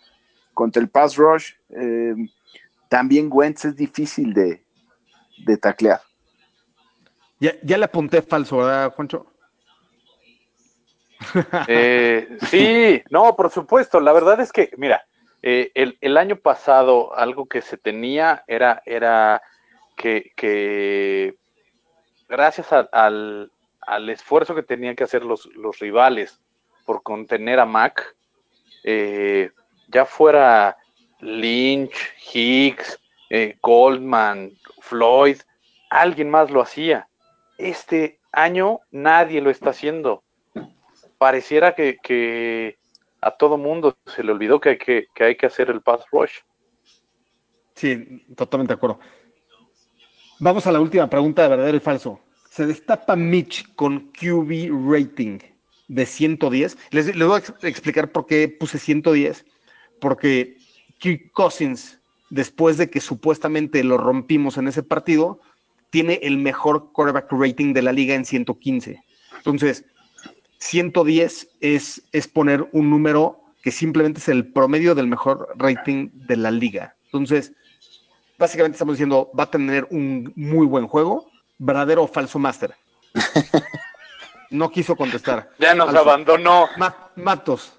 [0.55, 2.15] contra el pass rush, eh,
[2.89, 4.63] también Wentz es difícil de,
[5.45, 6.01] de taclear.
[7.39, 9.27] Ya, ya le apunté falso, ¿verdad, Juancho?
[11.67, 13.99] Eh, sí, no, por supuesto.
[13.99, 15.05] La verdad es que, mira,
[15.41, 19.41] eh, el, el año pasado algo que se tenía era, era
[19.95, 21.35] que, que
[22.29, 26.39] gracias a- al, al esfuerzo que tenían que hacer los, los rivales
[26.85, 28.15] por contener a Mac,
[28.83, 29.51] eh,
[29.88, 30.77] ya fuera
[31.20, 31.95] Lynch,
[32.34, 32.99] Hicks,
[33.30, 34.51] eh, Goldman,
[34.82, 35.38] Floyd,
[35.89, 37.07] alguien más lo hacía.
[37.57, 40.24] Este año nadie lo está haciendo
[41.18, 42.78] pareciera que,
[43.22, 44.70] a todo mundo se le olvidó que
[45.20, 46.32] hay que, hacer el pass rush.
[47.74, 48.99] Sí, totalmente de acuerdo.
[50.39, 52.20] Vamos a la última pregunta de verdadero y falso.
[52.49, 55.39] Se destapa Mitch con QB rating
[55.88, 56.78] de 110.
[56.91, 59.45] Les, les voy a ex- explicar por qué puse 110.
[59.99, 60.56] Porque
[60.99, 65.39] Kirk Cousins, después de que supuestamente lo rompimos en ese partido,
[65.89, 69.01] tiene el mejor quarterback rating de la liga en 115.
[69.37, 69.85] Entonces,
[70.59, 76.37] 110 es, es poner un número que simplemente es el promedio del mejor rating de
[76.37, 76.95] la liga.
[77.05, 77.53] Entonces,
[78.37, 82.73] básicamente estamos diciendo, va a tener un muy buen juego, verdadero o falso máster.
[84.49, 85.49] No quiso contestar.
[85.59, 86.69] Ya nos abandonó.
[86.77, 87.73] Ma- Matos.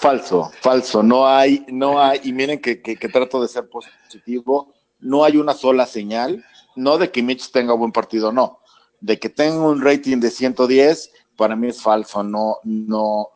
[0.00, 1.02] Falso, falso.
[1.02, 4.72] No hay, no hay, y miren que, que- que trato de ser positivo.
[5.00, 6.44] No hay una sola señal,
[6.76, 8.60] no de que Mitch tenga buen partido, no.
[9.00, 12.22] De que tenga un rating de 110, para mí es falso.
[12.22, 13.28] No, no,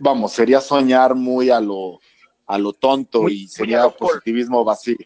[0.00, 1.98] vamos, sería soñar muy a lo,
[2.46, 4.96] a lo tonto Muy- y sería positivismo vacío.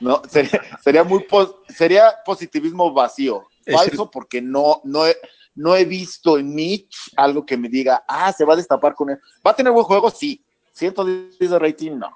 [0.00, 3.44] No, sería, sería muy, pos- sería positivismo vacío.
[3.66, 5.02] Falso porque no, no
[5.56, 9.10] no he visto en Mitch algo que me diga, ah, se va a destapar con
[9.10, 9.18] él.
[9.44, 10.10] ¿Va a tener buen juego?
[10.10, 10.42] Sí.
[10.72, 12.14] 110 de rating, no.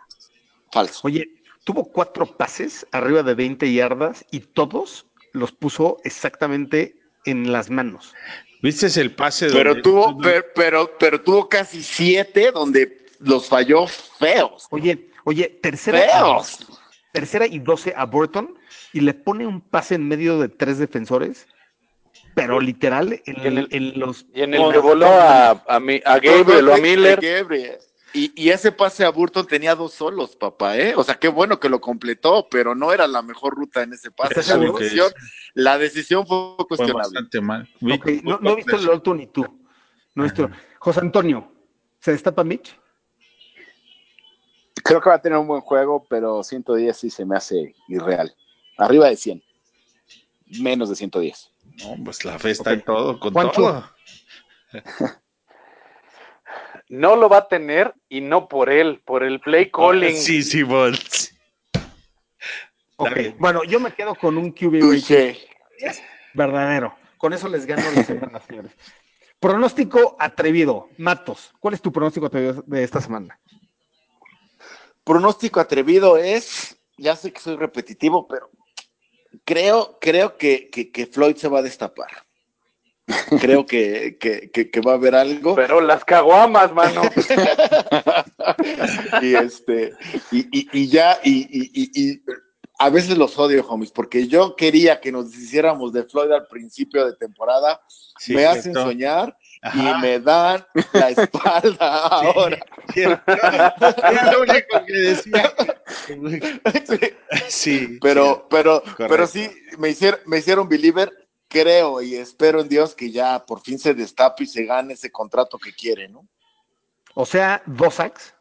[0.71, 1.01] Falso.
[1.05, 1.27] Oye,
[1.65, 8.15] tuvo cuatro pases arriba de 20 yardas y todos los puso exactamente en las manos.
[8.63, 9.49] ¿Viste el pase?
[9.51, 14.67] Pero donde- tuvo, pero, pero, pero tuvo casi siete donde los falló feos.
[14.71, 16.67] Oye, oye, tercera, Feos.
[17.13, 18.55] tercera y 12 a Burton
[18.93, 21.47] y le pone un pase en medio de tres defensores,
[22.35, 24.27] pero literal en, Y en el- en los...
[24.35, 27.21] Y en el que voló a, a, mi- a Gabriel o a Miller.
[27.21, 27.79] Gabriel.
[28.13, 30.95] Y, y ese pase a Burton tenía dos solos, papá, ¿eh?
[30.97, 34.11] O sea, qué bueno que lo completó, pero no era la mejor ruta en ese
[34.11, 34.35] pase.
[34.35, 35.15] Decisión, es-
[35.55, 37.03] la decisión fue Fue cuestionable.
[37.03, 37.69] bastante mal.
[37.83, 39.47] Ok, no, no he visto el otro ni tú.
[40.15, 40.51] No he visto.
[40.81, 41.53] José Antonio,
[42.01, 42.77] ¿se destapa Mitch?
[44.83, 48.35] Creo que va a tener un buen juego, pero 110 sí se me hace irreal.
[48.79, 49.43] Arriba de 100.
[50.61, 51.51] Menos de 110.
[51.83, 53.53] No, pues la fe está en todo, con Juancho.
[53.53, 53.93] todo.
[56.89, 60.17] No lo va a tener y no por él, por el play calling.
[60.17, 61.33] Sí, sí, Bolts.
[62.97, 63.37] Ok, bien.
[63.39, 65.39] bueno, yo me quedo con un QB rating Touché.
[66.35, 66.97] verdadero.
[67.17, 68.73] Con eso les gano las semanas, señores.
[69.39, 70.89] Pronóstico atrevido.
[70.99, 73.39] Matos, ¿cuál es tu pronóstico atrevido de esta semana?
[75.05, 78.51] Pronóstico atrevido es, ya sé que soy repetitivo, pero
[79.45, 82.09] creo, creo que, que, que Floyd se va a destapar.
[83.41, 85.57] Creo que, que, que, que va a haber algo.
[85.57, 87.03] Pero las caguamas, mano.
[89.23, 89.93] y este,
[90.31, 92.23] y, y, y ya, y, y, y- y
[92.79, 97.05] a veces los odio, homies, porque yo quería que nos hiciéramos de Floyd al principio
[97.05, 97.81] de temporada.
[98.19, 98.85] Sí, me hacen cierto.
[98.85, 99.79] soñar Ajá.
[99.99, 102.59] y me dan la espalda ahora.
[102.93, 103.33] Cierto.
[103.33, 105.53] Era lo único que decía.
[106.07, 106.99] Sí,
[107.49, 107.99] Sí.
[108.01, 109.07] pero, pero, Correcto.
[109.09, 111.13] pero sí, me hicieron, me hicieron believer.
[111.53, 115.11] Creo y espero en Dios que ya por fin se destape y se gane ese
[115.11, 116.25] contrato que quiere, ¿no?
[117.15, 118.33] O sea, dos sacks.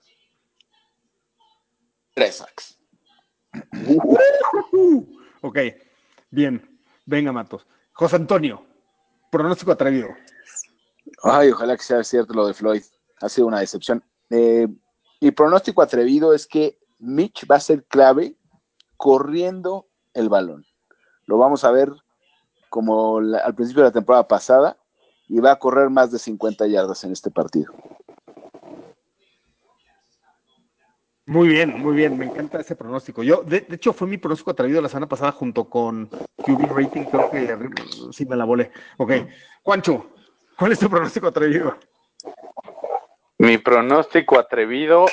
[2.14, 2.78] Tres sacks.
[5.42, 5.58] Ok,
[6.30, 6.80] bien.
[7.06, 7.66] Venga, Matos.
[7.94, 8.64] José Antonio,
[9.32, 10.10] pronóstico atrevido.
[11.24, 12.84] Ay, ojalá que sea cierto lo de Floyd.
[13.22, 14.04] Ha sido una decepción.
[14.30, 14.68] Eh,
[15.22, 18.36] mi pronóstico atrevido es que Mitch va a ser clave
[18.98, 20.66] corriendo el balón.
[21.26, 21.92] Lo vamos a ver
[22.70, 24.78] como al principio de la temporada pasada
[25.28, 27.74] y va a correr más de 50 yardas en este partido.
[31.26, 32.18] Muy bien, muy bien.
[32.18, 33.22] Me encanta ese pronóstico.
[33.22, 37.04] Yo, de, de hecho, fue mi pronóstico atrevido la semana pasada junto con QB Rating.
[37.04, 38.72] Creo que arri- sí me la volé.
[38.98, 39.12] Ok.
[39.62, 40.08] Juancho,
[40.60, 41.78] ¿cuál es tu pronóstico atrevido?
[43.38, 45.06] Mi pronóstico atrevido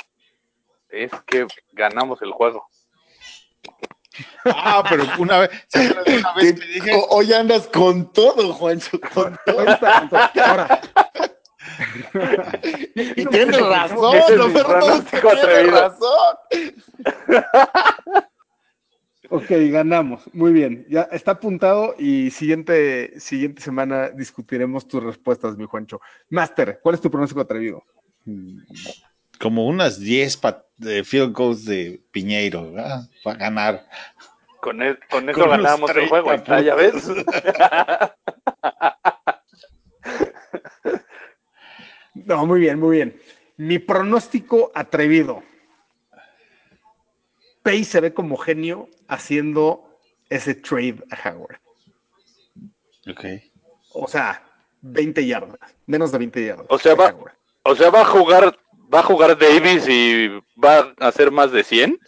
[0.88, 2.66] es que ganamos el juego.
[4.44, 8.98] Ah, pero una vez, ¿se acuerdan una vez que dije, Hoy andas con todo, Juancho,
[9.14, 9.60] con todo.
[10.44, 10.80] Ahora.
[12.94, 16.36] Y tienes razón, no me pronóstico tienes razón.
[19.28, 20.22] Ok, ganamos.
[20.32, 20.86] Muy bien.
[20.88, 26.00] Ya está apuntado y siguiente, siguiente semana discutiremos tus respuestas, mi Juancho.
[26.30, 27.82] Master, ¿cuál es tu pronóstico atrevido?
[29.38, 33.02] como unas 10 pa- de field goals de Piñeiro, ¿verdad?
[33.26, 33.86] Va a ganar.
[34.60, 36.32] Con, e- con eso Con ganamos el 30 juego.
[36.32, 36.94] Está, ya ves.
[42.14, 43.20] No, muy bien, muy bien.
[43.58, 45.42] Mi pronóstico atrevido.
[47.66, 49.98] Pay se ve como genio haciendo
[50.30, 51.58] ese trade a Howard.
[53.10, 53.24] Ok.
[53.92, 54.40] O sea,
[54.82, 56.66] 20 yardas, menos de 20 yardas.
[56.70, 57.32] O sea, va- Howard.
[57.64, 58.56] O sea, va a jugar,
[58.94, 60.28] va a jugar Davis y
[60.64, 61.98] va a hacer más de 100.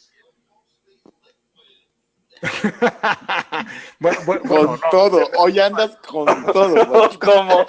[3.98, 7.10] bueno, bueno, Con bueno, no, todo, hoy andas con todo.
[7.20, 7.66] ¿Cómo?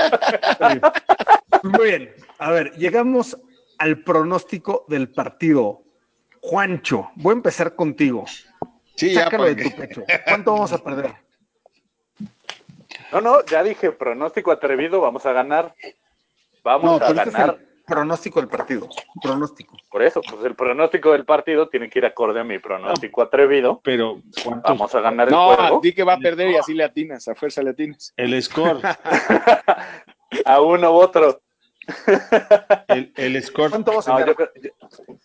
[1.64, 2.14] Muy bien.
[2.38, 3.36] A ver, llegamos
[3.80, 5.82] al pronóstico del partido.
[6.42, 8.26] Juancho, voy a empezar contigo.
[8.96, 10.04] Sí, ya, Sácalo de porque- tu pecho.
[10.26, 11.14] ¿Cuánto vamos a perder?
[13.12, 15.74] No, no, ya dije, pronóstico atrevido, vamos a ganar.
[16.64, 17.58] Vamos a es ganar.
[17.60, 18.88] el pronóstico del partido.
[19.22, 19.76] Pronóstico.
[19.90, 23.82] Por eso, pues el pronóstico del partido tiene que ir acorde a mi pronóstico atrevido.
[23.84, 24.70] Pero, ¿cuántos?
[24.70, 25.80] Vamos a ganar el No, juego.
[25.82, 28.14] di que va a perder y así le atinas, a fuerza le atinas.
[28.18, 28.80] El score,
[30.46, 31.42] A uno u otro.
[32.90, 34.30] el, el score, ¿Cuánto vamos a No, ganar?
[34.30, 35.16] yo, creo- yo-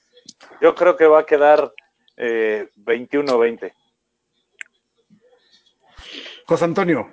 [0.65, 1.75] yo creo que va a quedar
[2.17, 3.75] eh, 21-20.
[6.47, 7.11] José Antonio,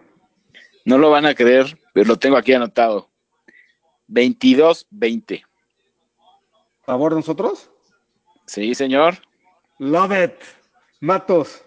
[0.86, 3.10] No lo van a creer, pero lo tengo aquí anotado.
[4.08, 5.44] 22-20.
[6.86, 7.70] ¿favor nosotros?
[8.46, 9.16] Sí, señor.
[9.80, 10.34] Love it.
[11.02, 11.66] Matos.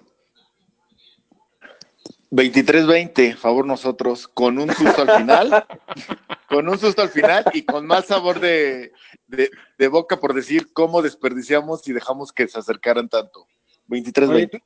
[2.34, 5.66] 23-20, favor nosotros, con un susto al final,
[6.48, 8.92] con un susto al final y con más sabor de,
[9.28, 13.46] de, de boca por decir cómo desperdiciamos y dejamos que se acercaran tanto.
[13.88, 14.50] Oye, 23-20.
[14.50, 14.58] ¿tú,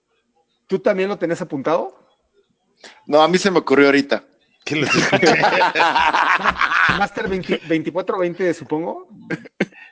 [0.66, 1.94] tú también lo tenías apuntado?
[3.06, 4.24] No, a mí se me ocurrió ahorita.
[6.98, 9.08] Master 20 24-20, supongo.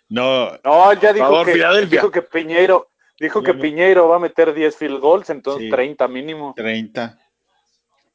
[0.08, 3.54] no, No, ya dijo, Favor, que, dijo que Piñeiro, dijo que.
[3.54, 5.70] Piñeiro va a meter 10 field goals, entonces Sí.
[5.70, 6.52] 30 mínimo.
[6.56, 7.18] 30.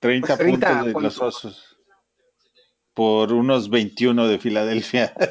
[0.02, 1.04] 30, 30 puntos de puntos.
[1.04, 1.78] los osos.
[2.94, 5.14] Por unos 21 de Filadelfia.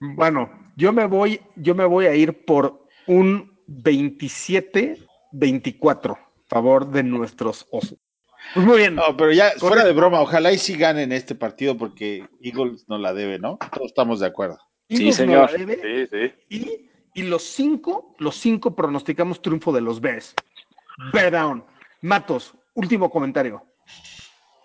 [0.00, 7.66] Bueno, yo me voy, yo me voy a ir por un 27-24, favor de nuestros
[7.70, 7.98] osos.
[8.54, 8.94] Pues muy bien.
[8.96, 12.98] No, pero ya, fuera de broma, ojalá y sí ganen este partido porque Eagles no
[12.98, 13.58] la debe, ¿no?
[13.72, 14.58] Todos estamos de acuerdo.
[14.88, 15.52] Eagles sí, no señor.
[15.52, 16.32] la debe, Sí, sí.
[16.48, 20.34] Y, y los cinco, los cinco pronosticamos triunfo de los Bears.
[21.12, 21.64] Bear down.
[22.00, 23.64] Matos, último comentario.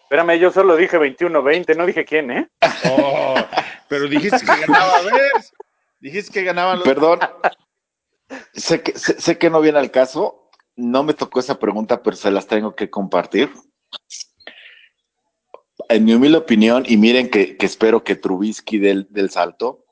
[0.04, 2.50] Espérame, yo solo dije 21-20, no dije quién, ¿eh?
[2.90, 3.36] Oh,
[3.90, 5.54] pero dijiste que ganaba Bears.
[6.00, 7.20] Dijiste que ganaban los Perdón,
[8.54, 12.16] sé que, sé, sé que no viene al caso, no me tocó esa pregunta, pero
[12.16, 13.52] se las tengo que compartir.
[15.90, 19.87] En mi humilde opinión, y miren que, que espero que Trubisky del, del salto,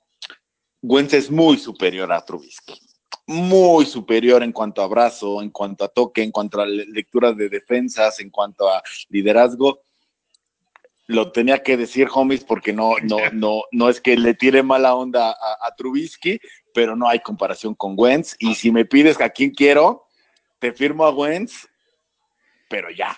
[0.88, 2.80] Wentz es muy superior a Trubisky.
[3.28, 7.34] Muy superior en cuanto a abrazo, en cuanto a toque, en cuanto a le- lectura
[7.34, 9.82] de defensas, en cuanto a liderazgo.
[11.08, 14.96] lo tenía que decir, homies, porque no, no, no, no es que le tire mala
[14.96, 16.40] onda a, Trubisky,
[16.74, 18.36] pero no hay comparación con Wentz.
[18.40, 20.08] Y si me pides a quién quiero,
[20.58, 21.68] te firmo a Wentz,
[22.68, 23.16] pero ya.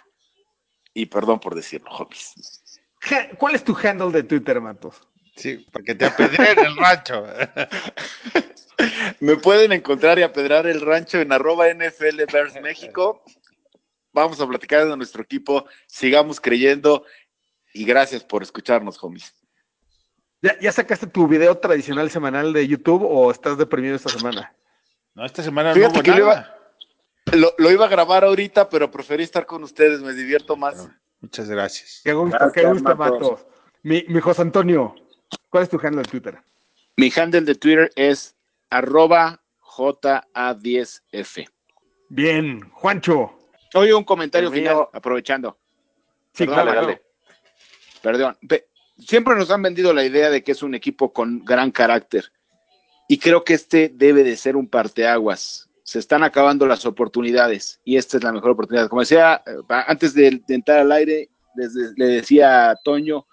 [0.94, 2.62] Y perdón por decirlo, homies.
[3.38, 5.02] ¿Cuál es tu handle de Twitter, Matos?
[5.38, 7.26] Sí, porque te apedré en el rancho.
[9.20, 13.24] Me pueden encontrar y apedrar el rancho en arroba NFL Bears México.
[14.14, 15.66] Vamos a platicar de nuestro equipo.
[15.86, 17.06] Sigamos creyendo.
[17.74, 19.34] Y gracias por escucharnos, homies.
[20.42, 24.56] ¿Ya, ya sacaste tu video tradicional semanal de YouTube o estás deprimido esta semana?
[25.14, 26.54] No, esta semana Fíjate no hubo que le nada.
[27.34, 30.02] Lo, lo iba a grabar ahorita, pero preferí estar con ustedes.
[30.02, 30.88] Me divierto más.
[31.20, 32.02] Muchas gracias.
[32.04, 33.22] Qué gusto, Gracias, qué gusto, Matos.
[33.22, 33.46] Matos.
[33.84, 34.96] Mi, mi José Antonio,
[35.50, 36.38] ¿cuál es tu handle de Twitter?
[36.98, 38.36] Mi handle de Twitter es
[38.70, 41.48] arroba JA10F.
[42.10, 43.34] Bien, Juancho.
[43.76, 45.58] Oye, un comentario mío- final, aprovechando.
[46.34, 47.02] Sí, Perdón, claro, dale.
[48.02, 48.38] Perdón.
[48.48, 48.68] Pe-
[49.00, 52.32] Siempre nos han vendido la idea de que es un equipo con gran carácter.
[53.08, 55.70] Y creo que este debe de ser un parteaguas.
[55.84, 58.90] Se están acabando las oportunidades y esta es la mejor oportunidad.
[58.90, 63.28] Como decía, eh, antes de, de entrar al aire, desde- le decía a Toño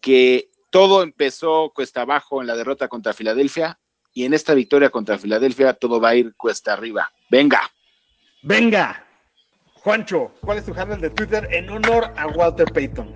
[0.00, 3.78] que todo empezó cuesta abajo en la derrota contra Filadelfia
[4.12, 7.12] y en esta victoria contra Filadelfia todo va a ir cuesta arriba.
[7.30, 7.60] Venga.
[8.42, 9.06] Venga.
[9.74, 13.06] Juancho, ¿cuál es tu handle de Twitter en honor a Walter Payton?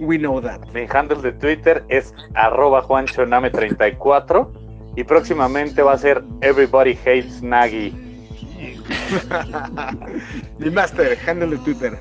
[0.00, 0.66] We know that.
[0.72, 7.92] Mi handle de Twitter es arroba juanchoname34 y próximamente va a ser Everybody Hates Nagy.
[10.58, 11.96] Mi master, handle de Twitter.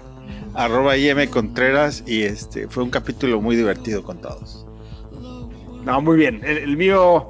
[0.56, 4.66] Arroba IM Contreras y este fue un capítulo muy divertido con todos.
[5.84, 6.42] No, muy bien.
[6.44, 7.28] El, el mío,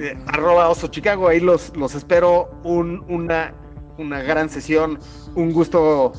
[0.00, 2.48] eh, arroba oso Chicago, ahí los, los espero.
[2.62, 3.52] Un, una,
[3.98, 4.98] una gran sesión.
[5.34, 6.12] Un gusto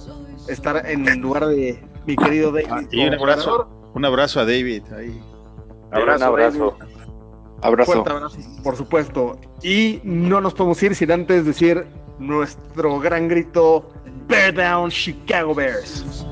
[0.48, 2.68] estar en el lugar de mi querido David.
[2.70, 5.22] Ah, y un abrazo, un abrazo a David ahí.
[5.91, 6.78] un abrazo.
[7.62, 7.91] Abrazo.
[7.91, 9.40] Fuerte abrazo, por supuesto.
[9.64, 11.86] Y no nos podemos ir sin antes decir
[12.20, 13.91] nuestro gran grito:
[14.28, 16.26] Bear Down Chicago Bears.